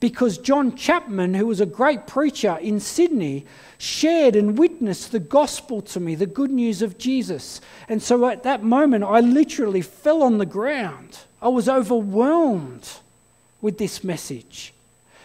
Because 0.00 0.36
John 0.36 0.76
Chapman, 0.76 1.34
who 1.34 1.46
was 1.46 1.60
a 1.60 1.66
great 1.66 2.06
preacher 2.06 2.58
in 2.60 2.80
Sydney, 2.80 3.46
shared 3.78 4.36
and 4.36 4.58
witnessed 4.58 5.12
the 5.12 5.20
gospel 5.20 5.80
to 5.82 6.00
me, 6.00 6.14
the 6.14 6.26
good 6.26 6.50
news 6.50 6.82
of 6.82 6.98
Jesus. 6.98 7.60
And 7.88 8.02
so 8.02 8.26
at 8.26 8.42
that 8.42 8.62
moment, 8.62 9.04
I 9.04 9.20
literally 9.20 9.80
fell 9.80 10.22
on 10.22 10.38
the 10.38 10.44
ground. 10.44 11.18
I 11.40 11.48
was 11.48 11.68
overwhelmed 11.68 12.88
with 13.60 13.78
this 13.78 14.02
message. 14.02 14.72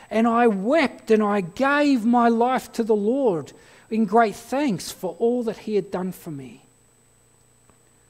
And 0.10 0.28
I 0.28 0.48
wept 0.48 1.10
and 1.10 1.24
I 1.24 1.42
gave 1.42 2.06
my 2.06 2.28
life 2.28 2.72
to 2.74 2.84
the 2.84 2.96
Lord 2.96 3.54
in 3.90 4.06
great 4.06 4.36
thanks 4.36 4.92
for 4.92 5.16
all 5.20 5.44
that 5.44 5.60
He 5.60 5.76
had 5.76 5.92
done 5.92 6.12
for 6.12 6.32
me. 6.32 6.64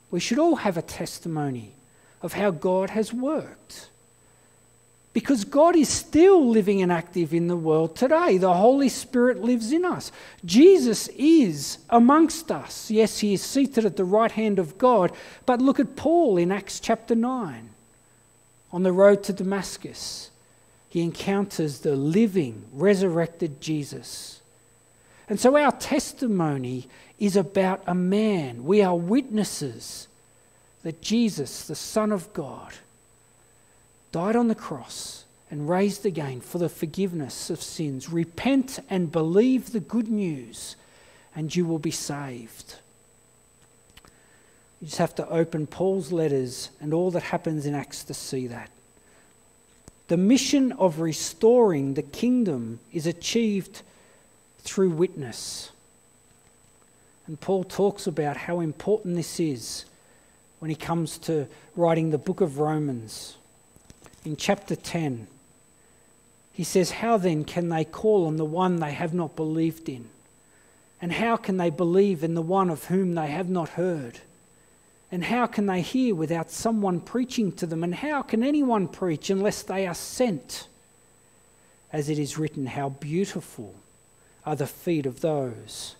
We 0.09 0.19
should 0.19 0.39
all 0.39 0.57
have 0.57 0.77
a 0.77 0.81
testimony 0.81 1.73
of 2.21 2.33
how 2.33 2.51
God 2.51 2.89
has 2.91 3.13
worked. 3.13 3.89
Because 5.13 5.43
God 5.43 5.75
is 5.75 5.89
still 5.89 6.49
living 6.49 6.81
and 6.81 6.91
active 6.91 7.33
in 7.33 7.47
the 7.47 7.57
world 7.57 7.97
today. 7.97 8.37
The 8.37 8.53
Holy 8.53 8.87
Spirit 8.87 9.43
lives 9.43 9.73
in 9.73 9.83
us. 9.83 10.11
Jesus 10.45 11.09
is 11.09 11.79
amongst 11.89 12.49
us. 12.49 12.89
Yes, 12.89 13.19
he 13.19 13.33
is 13.33 13.41
seated 13.41 13.83
at 13.83 13.97
the 13.97 14.05
right 14.05 14.31
hand 14.31 14.57
of 14.57 14.77
God. 14.77 15.11
But 15.45 15.61
look 15.61 15.81
at 15.81 15.97
Paul 15.97 16.37
in 16.37 16.51
Acts 16.51 16.79
chapter 16.79 17.13
9. 17.13 17.70
On 18.73 18.83
the 18.83 18.91
road 18.91 19.23
to 19.23 19.33
Damascus, 19.33 20.31
he 20.89 21.01
encounters 21.01 21.79
the 21.79 21.95
living, 21.95 22.65
resurrected 22.73 23.61
Jesus. 23.61 24.41
And 25.27 25.39
so 25.39 25.55
our 25.57 25.71
testimony 25.71 26.87
is 27.19 27.35
about 27.35 27.83
a 27.87 27.95
man. 27.95 28.65
We 28.65 28.81
are 28.81 28.95
witnesses 28.95 30.07
that 30.83 31.01
Jesus, 31.01 31.65
the 31.67 31.75
Son 31.75 32.11
of 32.11 32.33
God, 32.33 32.73
died 34.11 34.35
on 34.35 34.47
the 34.47 34.55
cross 34.55 35.25
and 35.49 35.69
raised 35.69 36.05
again 36.05 36.41
for 36.41 36.57
the 36.57 36.69
forgiveness 36.69 37.49
of 37.49 37.61
sins. 37.61 38.09
Repent 38.09 38.79
and 38.89 39.11
believe 39.11 39.71
the 39.71 39.79
good 39.79 40.09
news, 40.09 40.75
and 41.35 41.55
you 41.55 41.65
will 41.65 41.79
be 41.79 41.91
saved. 41.91 42.75
You 44.81 44.87
just 44.87 44.97
have 44.97 45.15
to 45.15 45.29
open 45.29 45.67
Paul's 45.67 46.11
letters 46.11 46.71
and 46.81 46.93
all 46.93 47.11
that 47.11 47.23
happens 47.23 47.65
in 47.65 47.75
Acts 47.75 48.03
to 48.05 48.13
see 48.13 48.47
that. 48.47 48.69
The 50.07 50.17
mission 50.17 50.71
of 50.73 50.99
restoring 50.99 51.93
the 51.93 52.01
kingdom 52.01 52.79
is 52.91 53.05
achieved 53.05 53.83
through 54.59 54.89
witness. 54.89 55.71
And 57.27 57.39
Paul 57.39 57.63
talks 57.63 58.07
about 58.07 58.35
how 58.35 58.59
important 58.59 59.15
this 59.15 59.39
is 59.39 59.85
when 60.59 60.69
he 60.69 60.75
comes 60.75 61.17
to 61.19 61.47
writing 61.75 62.09
the 62.09 62.17
book 62.17 62.41
of 62.41 62.59
Romans 62.59 63.37
in 64.25 64.35
chapter 64.35 64.75
10. 64.75 65.27
He 66.53 66.63
says, 66.63 66.91
How 66.91 67.17
then 67.17 67.45
can 67.45 67.69
they 67.69 67.85
call 67.85 68.27
on 68.27 68.37
the 68.37 68.45
one 68.45 68.77
they 68.77 68.91
have 68.91 69.13
not 69.13 69.35
believed 69.35 69.87
in? 69.87 70.09
And 71.01 71.13
how 71.13 71.37
can 71.37 71.57
they 71.57 71.69
believe 71.69 72.23
in 72.23 72.33
the 72.33 72.41
one 72.41 72.69
of 72.69 72.85
whom 72.85 73.15
they 73.15 73.27
have 73.27 73.49
not 73.49 73.69
heard? 73.69 74.19
And 75.11 75.23
how 75.23 75.45
can 75.45 75.65
they 75.65 75.81
hear 75.81 76.15
without 76.15 76.49
someone 76.49 77.01
preaching 77.01 77.51
to 77.53 77.65
them? 77.65 77.83
And 77.83 77.93
how 77.93 78.21
can 78.21 78.43
anyone 78.43 78.87
preach 78.87 79.29
unless 79.29 79.61
they 79.61 79.85
are 79.85 79.93
sent? 79.93 80.67
As 81.91 82.09
it 82.09 82.17
is 82.17 82.37
written, 82.37 82.65
How 82.65 82.89
beautiful 82.89 83.75
are 84.45 84.55
the 84.55 84.67
feet 84.67 85.05
of 85.05 85.21
those 85.21 85.95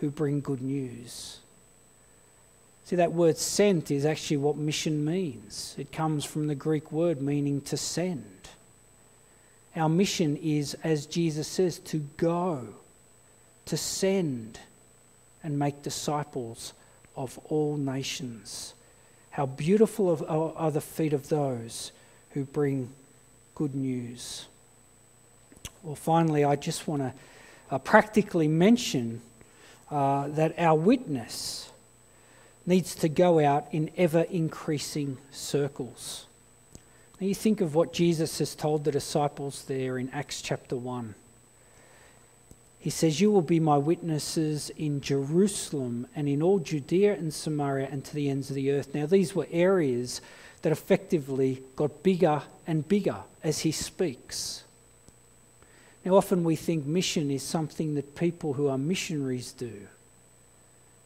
who 0.00 0.10
bring 0.10 0.40
good 0.40 0.62
news. 0.62 1.38
See, 2.84 2.96
that 2.96 3.12
word 3.12 3.38
sent 3.38 3.90
is 3.90 4.04
actually 4.04 4.36
what 4.38 4.56
mission 4.56 5.04
means. 5.04 5.74
It 5.78 5.92
comes 5.92 6.24
from 6.24 6.46
the 6.46 6.54
Greek 6.54 6.92
word 6.92 7.22
meaning 7.22 7.60
to 7.62 7.76
send. 7.76 8.24
Our 9.74 9.88
mission 9.88 10.36
is, 10.36 10.74
as 10.84 11.06
Jesus 11.06 11.48
says, 11.48 11.78
to 11.80 11.98
go, 12.16 12.68
to 13.66 13.76
send, 13.76 14.58
and 15.42 15.58
make 15.58 15.82
disciples 15.82 16.74
of 17.16 17.38
all 17.48 17.76
nations. 17.76 18.74
How 19.30 19.46
beautiful 19.46 20.24
are 20.58 20.70
the 20.70 20.80
feet 20.80 21.12
of 21.12 21.28
those 21.28 21.92
who 22.34 22.44
bring 22.44 22.90
good 23.54 23.74
news. 23.74 24.46
Well, 25.82 25.94
finally, 25.94 26.44
I 26.44 26.56
just 26.56 26.88
want 26.88 27.02
to 27.02 27.12
uh, 27.70 27.78
practically 27.78 28.48
mention 28.48 29.20
uh, 29.90 30.28
that 30.28 30.58
our 30.58 30.74
witness 30.74 31.70
needs 32.66 32.94
to 32.96 33.08
go 33.08 33.38
out 33.38 33.66
in 33.70 33.90
ever 33.96 34.22
increasing 34.22 35.18
circles. 35.30 36.26
Now, 37.20 37.28
you 37.28 37.34
think 37.34 37.60
of 37.60 37.74
what 37.74 37.92
Jesus 37.92 38.38
has 38.38 38.54
told 38.54 38.84
the 38.84 38.90
disciples 38.90 39.64
there 39.64 39.98
in 39.98 40.10
Acts 40.10 40.42
chapter 40.42 40.74
1. 40.74 41.14
He 42.84 42.90
says, 42.90 43.18
You 43.18 43.30
will 43.30 43.40
be 43.40 43.60
my 43.60 43.78
witnesses 43.78 44.70
in 44.76 45.00
Jerusalem 45.00 46.06
and 46.14 46.28
in 46.28 46.42
all 46.42 46.58
Judea 46.58 47.14
and 47.14 47.32
Samaria 47.32 47.88
and 47.90 48.04
to 48.04 48.14
the 48.14 48.28
ends 48.28 48.50
of 48.50 48.56
the 48.56 48.72
earth. 48.72 48.94
Now, 48.94 49.06
these 49.06 49.34
were 49.34 49.46
areas 49.50 50.20
that 50.60 50.70
effectively 50.70 51.62
got 51.76 52.02
bigger 52.02 52.42
and 52.66 52.86
bigger 52.86 53.16
as 53.42 53.60
he 53.60 53.72
speaks. 53.72 54.64
Now, 56.04 56.16
often 56.16 56.44
we 56.44 56.56
think 56.56 56.84
mission 56.84 57.30
is 57.30 57.42
something 57.42 57.94
that 57.94 58.16
people 58.16 58.52
who 58.52 58.68
are 58.68 58.76
missionaries 58.76 59.52
do. 59.52 59.86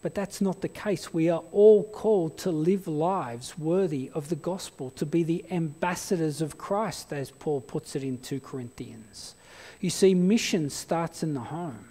But 0.03 0.17
that's 0.17 0.41
not 0.41 0.63
the 0.63 0.69
case. 0.69 1.15
We 1.15 1.31
are 1.31 1.45
all 1.53 1.85
called 1.85 2.39
to 2.39 2.51
live 2.51 2.89
lives 2.89 3.57
worthy 3.57 4.11
of 4.15 4.31
the 4.31 4.35
gospel, 4.35 4.91
to 4.97 5.07
be 5.07 5.23
the 5.23 5.45
ambassadors 5.53 6.43
of 6.43 6.59
Christ, 6.59 7.13
as 7.13 7.31
Paul 7.31 7.61
puts 7.61 7.95
it 7.95 8.03
in 8.03 8.19
2 8.19 8.41
Corinthians. 8.41 9.37
You 9.81 9.91
see, 9.91 10.15
mission 10.15 10.71
starts 10.71 11.23
in 11.23 11.35
the 11.35 11.41
home, 11.41 11.89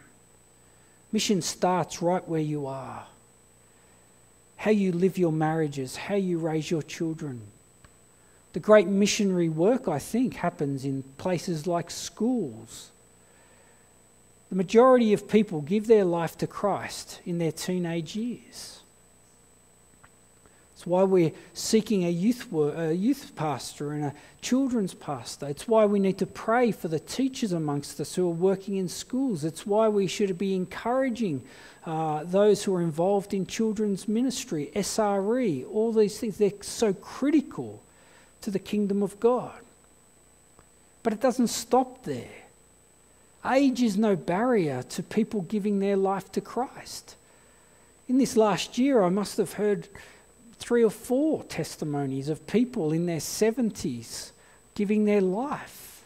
mission 1.11 1.41
starts 1.41 2.01
right 2.01 2.27
where 2.27 2.41
you 2.41 2.67
are. 2.67 3.05
How 4.57 4.71
you 4.71 4.91
live 4.91 5.19
your 5.19 5.31
marriages, 5.31 5.95
how 5.95 6.15
you 6.15 6.39
raise 6.39 6.71
your 6.71 6.81
children. 6.81 7.41
The 8.53 8.59
great 8.59 8.87
missionary 8.87 9.49
work, 9.49 9.87
I 9.87 9.99
think, 9.99 10.35
happens 10.35 10.83
in 10.83 11.03
places 11.17 11.67
like 11.67 11.91
schools 11.91 12.91
the 14.49 14.55
majority 14.55 15.13
of 15.13 15.27
people 15.27 15.61
give 15.61 15.87
their 15.87 16.05
life 16.05 16.37
to 16.37 16.47
Christ 16.47 17.21
in 17.25 17.37
their 17.37 17.51
teenage 17.51 18.15
years. 18.15 18.76
It's 20.77 20.85
why 20.85 21.01
we're 21.01 21.31
seeking 21.55 22.05
a 22.05 22.09
youth, 22.11 22.53
a 22.53 22.93
youth 22.93 23.31
pastor 23.35 23.93
and 23.93 24.05
a 24.05 24.13
children's 24.41 24.93
pastor. 24.93 25.47
It's 25.47 25.67
why 25.67 25.85
we 25.85 25.99
need 25.99 26.19
to 26.19 26.27
pray 26.27 26.71
for 26.71 26.87
the 26.87 26.99
teachers 26.99 27.51
amongst 27.51 27.99
us 27.99 28.13
who 28.13 28.27
are 28.27 28.31
working 28.31 28.77
in 28.77 28.87
schools. 28.87 29.43
It's 29.43 29.65
why 29.65 29.87
we 29.87 30.05
should 30.05 30.37
be 30.37 30.53
encouraging 30.53 31.41
uh, 31.87 32.25
those 32.25 32.63
who 32.63 32.75
are 32.75 32.83
involved 32.83 33.33
in 33.33 33.47
children's 33.47 34.07
ministry, 34.07 34.71
SRE, 34.75 35.65
all 35.67 35.91
these 35.91 36.19
things. 36.19 36.37
They're 36.37 36.51
so 36.61 36.93
critical 36.93 37.81
to 38.41 38.51
the 38.51 38.59
kingdom 38.59 39.01
of 39.01 39.19
God. 39.19 39.59
But 41.01 41.11
it 41.11 41.19
doesn't 41.19 41.47
stop 41.47 42.03
there. 42.03 42.43
Age 43.43 43.81
is 43.81 43.97
no 43.97 44.15
barrier 44.15 44.83
to 44.89 45.01
people 45.01 45.41
giving 45.41 45.79
their 45.79 45.97
life 45.97 46.31
to 46.33 46.41
Christ. 46.41 47.15
In 48.07 48.19
this 48.19 48.37
last 48.37 48.77
year, 48.77 49.01
I 49.01 49.09
must 49.09 49.37
have 49.37 49.53
heard 49.53 49.89
three 50.59 50.83
or 50.83 50.89
four 50.89 51.43
testimonies 51.43 52.29
of 52.29 52.47
people 52.47 52.91
in 52.91 53.05
their 53.05 53.17
70s 53.17 54.31
giving 54.75 55.05
their 55.05 55.21
life. 55.21 56.03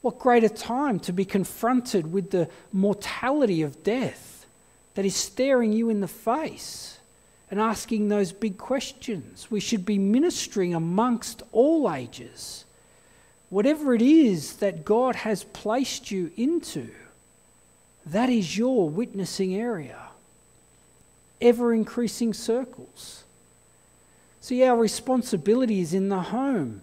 What 0.00 0.18
greater 0.18 0.48
time 0.48 1.00
to 1.00 1.12
be 1.12 1.24
confronted 1.24 2.12
with 2.12 2.30
the 2.30 2.48
mortality 2.72 3.62
of 3.62 3.82
death 3.82 4.46
that 4.94 5.04
is 5.04 5.16
staring 5.16 5.72
you 5.72 5.90
in 5.90 6.00
the 6.00 6.08
face 6.08 6.98
and 7.50 7.60
asking 7.60 8.08
those 8.08 8.32
big 8.32 8.58
questions. 8.58 9.50
We 9.50 9.60
should 9.60 9.84
be 9.84 9.98
ministering 9.98 10.74
amongst 10.74 11.42
all 11.52 11.92
ages 11.92 12.64
Whatever 13.50 13.94
it 13.94 14.02
is 14.02 14.56
that 14.56 14.84
God 14.84 15.16
has 15.16 15.44
placed 15.44 16.10
you 16.10 16.30
into, 16.36 16.90
that 18.06 18.28
is 18.28 18.58
your 18.58 18.88
witnessing 18.88 19.54
area. 19.54 20.07
Ever 21.40 21.72
increasing 21.72 22.34
circles. 22.34 23.24
See, 24.40 24.62
our 24.64 24.76
responsibility 24.76 25.80
is 25.80 25.94
in 25.94 26.08
the 26.08 26.20
home. 26.20 26.80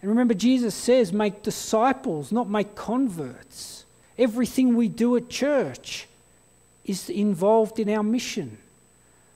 And 0.00 0.10
remember, 0.10 0.34
Jesus 0.34 0.74
says, 0.74 1.12
make 1.12 1.42
disciples, 1.42 2.30
not 2.32 2.48
make 2.48 2.74
converts. 2.74 3.84
Everything 4.18 4.76
we 4.76 4.88
do 4.88 5.16
at 5.16 5.28
church 5.28 6.06
is 6.84 7.08
involved 7.08 7.78
in 7.78 7.88
our 7.88 8.02
mission. 8.02 8.58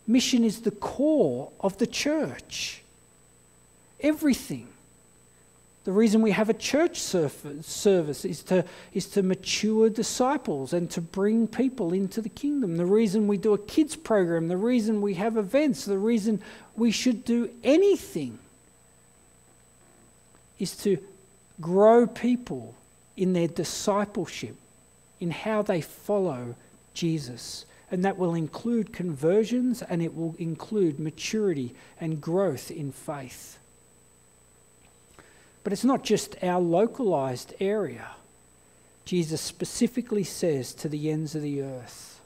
Mission 0.07 0.45
is 0.45 0.61
the 0.61 0.71
core 0.71 1.51
of 1.61 1.79
the 1.79 1.87
church. 1.87 2.83
everything. 4.01 4.69
The 5.89 5.95
reason 5.95 6.21
we 6.21 6.33
have 6.33 6.51
a 6.51 6.55
church 6.55 7.01
service 7.01 8.27
is 8.27 8.43
to, 8.43 8.63
is 8.93 9.07
to 9.07 9.23
mature 9.23 9.89
disciples 9.89 10.75
and 10.75 10.91
to 10.91 11.01
bring 11.01 11.47
people 11.49 11.95
into 11.95 12.21
the 12.21 12.29
kingdom. 12.29 12.77
The 12.77 12.85
reason 12.85 13.27
we 13.27 13.39
do 13.39 13.55
a 13.55 13.59
kids 13.59 13.97
program, 13.97 14.49
the 14.49 14.59
reason 14.59 15.01
we 15.01 15.15
have 15.15 15.39
events, 15.39 15.87
the 15.87 15.97
reason 15.97 16.43
we 16.77 16.91
should 16.91 17.25
do 17.25 17.49
anything 17.65 18.39
is 20.59 20.77
to 20.83 20.99
grow 21.59 22.07
people 22.07 22.75
in 23.17 23.33
their 23.33 23.49
discipleship, 23.49 24.57
in 25.21 25.31
how 25.31 25.63
they 25.63 25.81
follow 25.81 26.55
Jesus. 26.93 27.65
And 27.91 28.05
that 28.05 28.19
will 28.19 28.35
include 28.35 28.93
conversions 28.93 29.81
and 29.81 30.03
it 30.03 30.15
will 30.15 30.37
include 30.39 31.01
maturity 31.01 31.75
and 31.99 32.21
growth 32.21 32.71
in 32.71 32.93
faith. 32.93 33.58
But 35.69 35.75
it's 35.75 35.85
not 35.85 36.03
just 36.03 36.43
our 36.43 36.63
localized 36.63 37.53
area. 37.61 38.07
Jesus 39.05 39.43
specifically 39.43 40.25
says 40.25 40.73
to 40.73 40.89
the 40.89 41.11
ends 41.11 41.35
of 41.35 41.43
the 41.43 41.61
earth. 41.61 42.23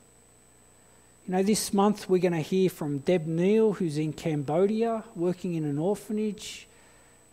You 1.26 1.34
know, 1.34 1.42
this 1.42 1.72
month 1.72 2.08
we're 2.08 2.22
going 2.22 2.34
to 2.34 2.38
hear 2.38 2.70
from 2.70 2.98
Deb 2.98 3.26
Neal, 3.26 3.72
who's 3.72 3.98
in 3.98 4.12
Cambodia 4.12 5.02
working 5.16 5.56
in 5.56 5.64
an 5.64 5.76
orphanage. 5.76 6.68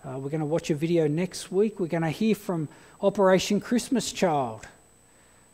Uh, 0.04 0.18
we're 0.18 0.32
going 0.32 0.40
to 0.40 0.48
watch 0.48 0.72
a 0.72 0.76
video 0.76 1.08
next 1.08 1.52
week. 1.52 1.80
We're 1.80 1.86
going 1.86 2.02
to 2.02 2.10
hear 2.10 2.34
from 2.34 2.70
Operation 3.02 3.62
Christmas 3.62 4.12
Child, 4.12 4.66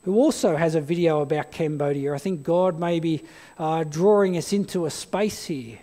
who 0.04 0.15
also 0.15 0.56
has 0.56 0.76
a 0.76 0.80
video 0.80 1.20
about 1.20 1.52
Cambodia. 1.52 2.13
I 2.13 2.18
think 2.18 2.44
God 2.44 2.80
may 2.80 3.02
be 3.02 3.24
uh, 3.60 3.84
drawing 3.84 4.38
us 4.38 4.54
into 4.54 4.86
a 4.86 4.89
space 4.89 5.44
here. 5.44 5.80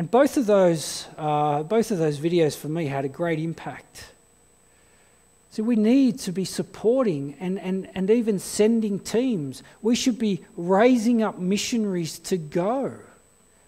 And 0.00 0.10
both 0.10 0.38
of 0.38 0.46
those, 0.46 1.06
uh, 1.18 1.62
both 1.62 1.90
of 1.90 1.98
those 1.98 2.18
videos 2.18 2.56
for 2.56 2.70
me 2.70 2.86
had 2.86 3.04
a 3.04 3.08
great 3.08 3.38
impact. 3.38 4.06
So 5.50 5.62
we 5.62 5.76
need 5.76 6.20
to 6.20 6.32
be 6.32 6.46
supporting 6.46 7.36
and, 7.38 7.58
and, 7.58 7.86
and 7.94 8.08
even 8.08 8.38
sending 8.38 8.98
teams. 8.98 9.62
We 9.82 9.94
should 9.94 10.18
be 10.18 10.42
raising 10.56 11.22
up 11.22 11.38
missionaries 11.38 12.18
to 12.20 12.38
go. 12.38 12.94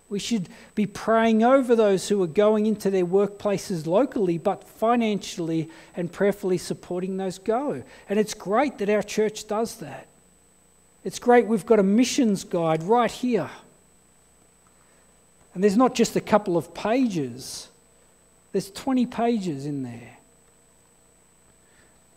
We 0.09 0.19
should 0.19 0.49
be 0.75 0.87
praying 0.87 1.45
over 1.45 1.77
those 1.77 2.09
who 2.09 2.23
are 2.23 2.27
going 2.27 2.65
into 2.65 2.89
their 2.89 3.05
workplaces 3.05 3.87
locally, 3.87 4.39
but 4.39 4.65
financially 4.65 5.69
and 5.95 6.11
prayerfully 6.11 6.57
supporting 6.57 7.19
those 7.19 7.39
go. 7.39 7.83
And 8.09 8.19
it's 8.19 8.33
great 8.33 8.79
that 8.79 8.89
our 8.89 9.03
church 9.03 9.49
does 9.49 9.77
that. 9.81 10.07
It's 11.05 11.19
great 11.19 11.47
we've 11.47 11.67
got 11.67 11.79
a 11.79 11.83
missions 11.83 12.43
guide 12.43 12.85
right 12.85 13.11
here. 13.11 13.51
And 15.55 15.63
there's 15.63 15.77
not 15.77 15.95
just 15.95 16.17
a 16.17 16.21
couple 16.21 16.57
of 16.57 16.75
pages, 16.75 17.69
there's 18.53 18.71
20 18.71 19.07
pages 19.07 19.67
in 19.67 19.83
there. 19.83 20.19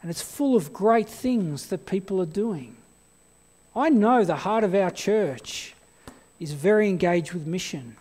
And 0.02 0.12
it's 0.12 0.21
full 0.21 0.56
of 0.56 0.71
great 0.71 1.10
things 1.10 1.67
that 1.67 1.86
people 1.86 2.21
are 2.21 2.28
doing. 2.28 2.76
I 3.76 3.89
know 3.89 4.24
the 4.24 4.36
heart 4.36 4.63
of 4.63 4.76
our 4.76 4.91
church 4.91 5.74
is 6.39 6.54
very 6.54 6.89
engaged 6.89 7.34
with 7.34 7.48
mission. 7.48 7.98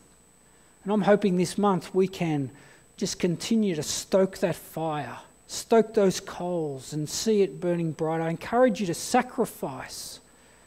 And 0.85 0.93
I'm 0.93 1.03
hoping 1.03 1.37
this 1.37 1.57
month 1.57 1.95
we 1.95 2.07
can 2.07 2.51
just 2.97 3.19
continue 3.19 3.75
to 3.75 3.83
stoke 3.83 4.39
that 4.39 4.55
fire, 4.55 5.17
stoke 5.47 5.95
those 5.95 6.21
coals, 6.21 6.93
and 6.93 7.09
see 7.09 7.43
it 7.43 7.61
burning 7.61 7.93
bright. 7.93 8.21
I 8.21 8.31
encourage 8.31 8.81
you 8.81 8.87
to 8.87 8.95
sacrifice 8.95 10.21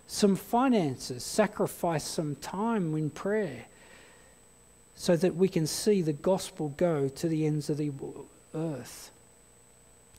some 0.07 0.35
finances, 0.35 1.23
sacrifice 1.23 2.03
some 2.03 2.35
time 2.37 2.95
in 2.95 3.09
prayer, 3.09 3.65
so 4.97 5.15
that 5.15 5.35
we 5.35 5.47
can 5.47 5.67
see 5.67 6.01
the 6.01 6.11
gospel 6.11 6.73
go 6.75 7.07
to 7.07 7.29
the 7.29 7.45
ends 7.45 7.69
of 7.69 7.77
the 7.77 7.91
earth. 8.55 9.11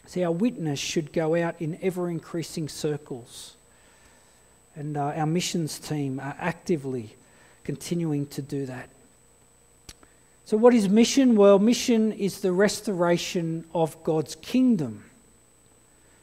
See, 0.07 0.23
our 0.23 0.31
witness 0.33 0.79
should 0.79 1.13
go 1.13 1.35
out 1.35 1.61
in 1.61 1.79
ever 1.83 2.09
increasing 2.09 2.69
circles. 2.69 3.57
And 4.77 4.97
uh, 4.97 5.13
our 5.17 5.27
missions 5.27 5.81
team 5.81 6.21
are 6.21 6.37
actively 6.39 7.17
continuing 7.65 8.29
to 8.29 8.41
do 8.41 8.67
that. 8.67 8.89
So, 10.45 10.57
what 10.57 10.73
is 10.73 10.89
mission? 10.89 11.35
Well, 11.35 11.59
mission 11.59 12.13
is 12.13 12.41
the 12.41 12.53
restoration 12.53 13.65
of 13.75 14.03
God's 14.05 14.37
kingdom 14.37 15.05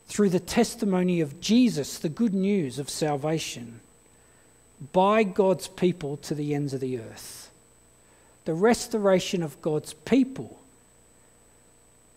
through 0.08 0.30
the 0.30 0.40
testimony 0.40 1.20
of 1.20 1.42
Jesus, 1.42 2.00
the 2.00 2.10
good 2.10 2.34
news 2.34 2.80
of 2.80 2.90
salvation, 2.90 3.82
by 4.94 5.24
God's 5.24 5.68
people 5.68 6.16
to 6.18 6.34
the 6.34 6.56
ends 6.56 6.74
of 6.74 6.80
the 6.80 7.00
earth. 7.00 7.45
The 8.46 8.54
restoration 8.54 9.44
of 9.44 9.62
God's 9.62 9.94
people 9.94 10.60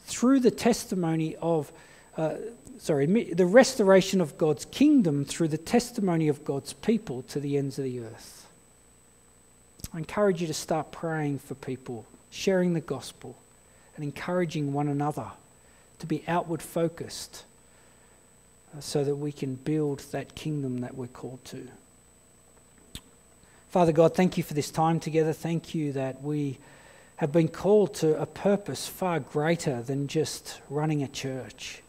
through 0.06 0.40
the 0.40 0.50
testimony 0.50 1.36
of, 1.36 1.70
uh, 2.16 2.34
sorry, 2.78 3.06
the 3.06 3.46
restoration 3.46 4.20
of 4.20 4.38
God's 4.38 4.64
kingdom 4.66 5.24
through 5.24 5.48
the 5.48 5.58
testimony 5.58 6.28
of 6.28 6.44
God's 6.44 6.72
people 6.72 7.22
to 7.28 7.40
the 7.40 7.56
ends 7.56 7.78
of 7.78 7.84
the 7.84 8.00
earth. 8.00 8.46
I 9.92 9.98
encourage 9.98 10.40
you 10.40 10.46
to 10.46 10.54
start 10.54 10.92
praying 10.92 11.38
for 11.38 11.54
people, 11.54 12.04
sharing 12.30 12.74
the 12.74 12.80
gospel, 12.80 13.36
and 13.96 14.04
encouraging 14.04 14.72
one 14.72 14.88
another 14.88 15.26
to 15.98 16.06
be 16.06 16.22
outward 16.28 16.62
focused 16.62 17.44
uh, 18.76 18.80
so 18.80 19.02
that 19.04 19.16
we 19.16 19.32
can 19.32 19.54
build 19.54 20.00
that 20.12 20.34
kingdom 20.34 20.80
that 20.80 20.94
we're 20.94 21.06
called 21.06 21.44
to. 21.46 21.66
Father 23.68 23.92
God, 23.92 24.14
thank 24.14 24.38
you 24.38 24.42
for 24.42 24.54
this 24.54 24.70
time 24.70 24.98
together. 24.98 25.34
Thank 25.34 25.74
you 25.74 25.92
that 25.92 26.22
we 26.22 26.58
have 27.16 27.30
been 27.32 27.48
called 27.48 27.92
to 27.96 28.18
a 28.18 28.24
purpose 28.24 28.88
far 28.88 29.20
greater 29.20 29.82
than 29.82 30.08
just 30.08 30.62
running 30.70 31.02
a 31.02 31.08
church. 31.08 31.82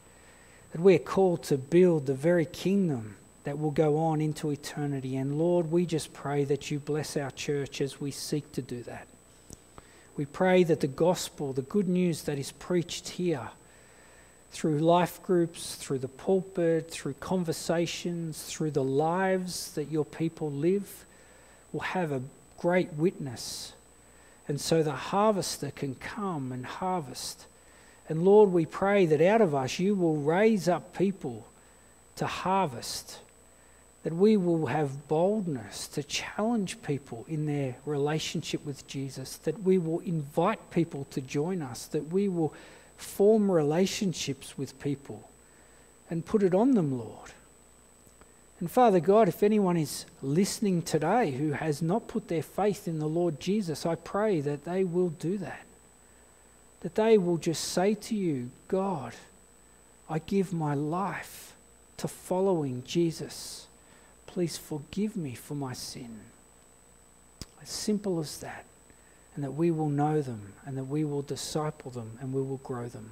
That 0.73 0.81
we 0.81 0.95
are 0.95 0.99
called 0.99 1.43
to 1.43 1.57
build 1.57 2.05
the 2.05 2.13
very 2.13 2.45
kingdom 2.45 3.15
that 3.45 3.57
will 3.57 3.71
go 3.71 3.97
on 3.97 4.19
into 4.19 4.51
eternity. 4.51 5.15
And 5.15 5.39
Lord, 5.39 5.71
we 5.71 5.85
just 5.85 6.11
pray 6.11 6.43
that 6.43 6.69
you 6.69 6.79
bless 6.79 7.15
our 7.15 7.31
church 7.31 7.79
as 7.79 8.01
we 8.01 8.11
seek 8.11 8.51
to 8.51 8.61
do 8.61 8.83
that. 8.83 9.07
We 10.17 10.25
pray 10.25 10.65
that 10.65 10.81
the 10.81 10.87
gospel, 10.87 11.53
the 11.53 11.61
good 11.61 11.87
news 11.87 12.23
that 12.23 12.37
is 12.37 12.51
preached 12.51 13.07
here, 13.07 13.51
through 14.51 14.79
life 14.79 15.23
groups, 15.23 15.75
through 15.75 15.99
the 15.99 16.09
pulpit, 16.09 16.91
through 16.91 17.13
conversations, 17.21 18.43
through 18.43 18.71
the 18.71 18.83
lives 18.83 19.71
that 19.75 19.89
your 19.89 20.03
people 20.03 20.51
live, 20.51 21.05
will 21.71 21.81
have 21.81 22.11
a 22.11 22.21
great 22.57 22.93
witness. 22.93 23.73
And 24.47 24.59
so 24.59 24.81
the 24.83 24.91
harvester 24.91 25.71
can 25.71 25.95
come 25.95 26.51
and 26.51 26.65
harvest. 26.65 27.45
And 28.07 28.23
Lord, 28.23 28.51
we 28.51 28.65
pray 28.65 29.05
that 29.05 29.21
out 29.21 29.41
of 29.41 29.53
us 29.53 29.79
you 29.79 29.95
will 29.95 30.17
raise 30.17 30.67
up 30.67 30.97
people 30.97 31.45
to 32.15 32.25
harvest 32.25 33.19
that 34.03 34.15
we 34.15 34.37
will 34.37 34.67
have 34.67 35.07
boldness 35.07 35.87
to 35.89 36.03
challenge 36.03 36.81
people 36.81 37.25
in 37.27 37.45
their 37.45 37.75
relationship 37.85 38.65
with 38.65 38.87
Jesus, 38.87 39.37
that 39.37 39.61
we 39.63 39.77
will 39.77 39.99
invite 39.99 40.71
people 40.71 41.05
to 41.11 41.21
join 41.21 41.61
us, 41.61 41.87
that 41.87 42.11
we 42.11 42.29
will 42.29 42.53
form 42.95 43.51
relationships 43.51 44.57
with 44.57 44.79
people 44.79 45.29
and 46.09 46.25
put 46.25 46.43
it 46.43 46.53
on 46.53 46.71
them, 46.71 46.97
Lord. 46.97 47.31
And 48.59 48.69
Father 48.69 48.99
God, 48.99 49.29
if 49.29 49.41
anyone 49.41 49.77
is 49.77 50.05
listening 50.21 50.81
today 50.81 51.31
who 51.31 51.53
has 51.53 51.81
not 51.81 52.09
put 52.09 52.27
their 52.27 52.43
faith 52.43 52.87
in 52.87 52.99
the 52.99 53.07
Lord 53.07 53.39
Jesus, 53.39 53.85
I 53.85 53.95
pray 53.95 54.41
that 54.41 54.65
they 54.65 54.83
will 54.83 55.09
do 55.09 55.37
that. 55.37 55.65
That 56.81 56.95
they 56.95 57.17
will 57.17 57.37
just 57.37 57.63
say 57.63 57.93
to 57.95 58.15
you, 58.15 58.51
God, 58.67 59.13
I 60.09 60.19
give 60.19 60.51
my 60.51 60.73
life 60.73 61.53
to 61.97 62.07
following 62.09 62.83
Jesus. 62.85 63.67
Please 64.27 64.57
forgive 64.57 65.15
me 65.15 65.35
for 65.35 65.55
my 65.55 65.73
sin. 65.73 66.19
As 67.61 67.69
simple 67.69 68.19
as 68.19 68.39
that. 68.39 68.65
And 69.35 69.43
that 69.45 69.51
we 69.51 69.71
will 69.71 69.89
know 69.89 70.21
them 70.21 70.53
and 70.65 70.77
that 70.77 70.85
we 70.85 71.05
will 71.05 71.21
disciple 71.21 71.91
them 71.91 72.17
and 72.19 72.33
we 72.33 72.41
will 72.41 72.57
grow 72.57 72.87
them. 72.87 73.11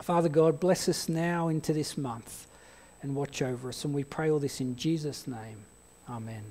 Father 0.00 0.28
God, 0.28 0.60
bless 0.60 0.88
us 0.88 1.08
now 1.08 1.48
into 1.48 1.72
this 1.72 1.98
month 1.98 2.46
and 3.02 3.14
watch 3.14 3.42
over 3.42 3.68
us. 3.68 3.84
And 3.84 3.92
we 3.92 4.04
pray 4.04 4.30
all 4.30 4.38
this 4.38 4.60
in 4.60 4.76
Jesus' 4.76 5.26
name. 5.26 5.58
Amen. 6.08 6.44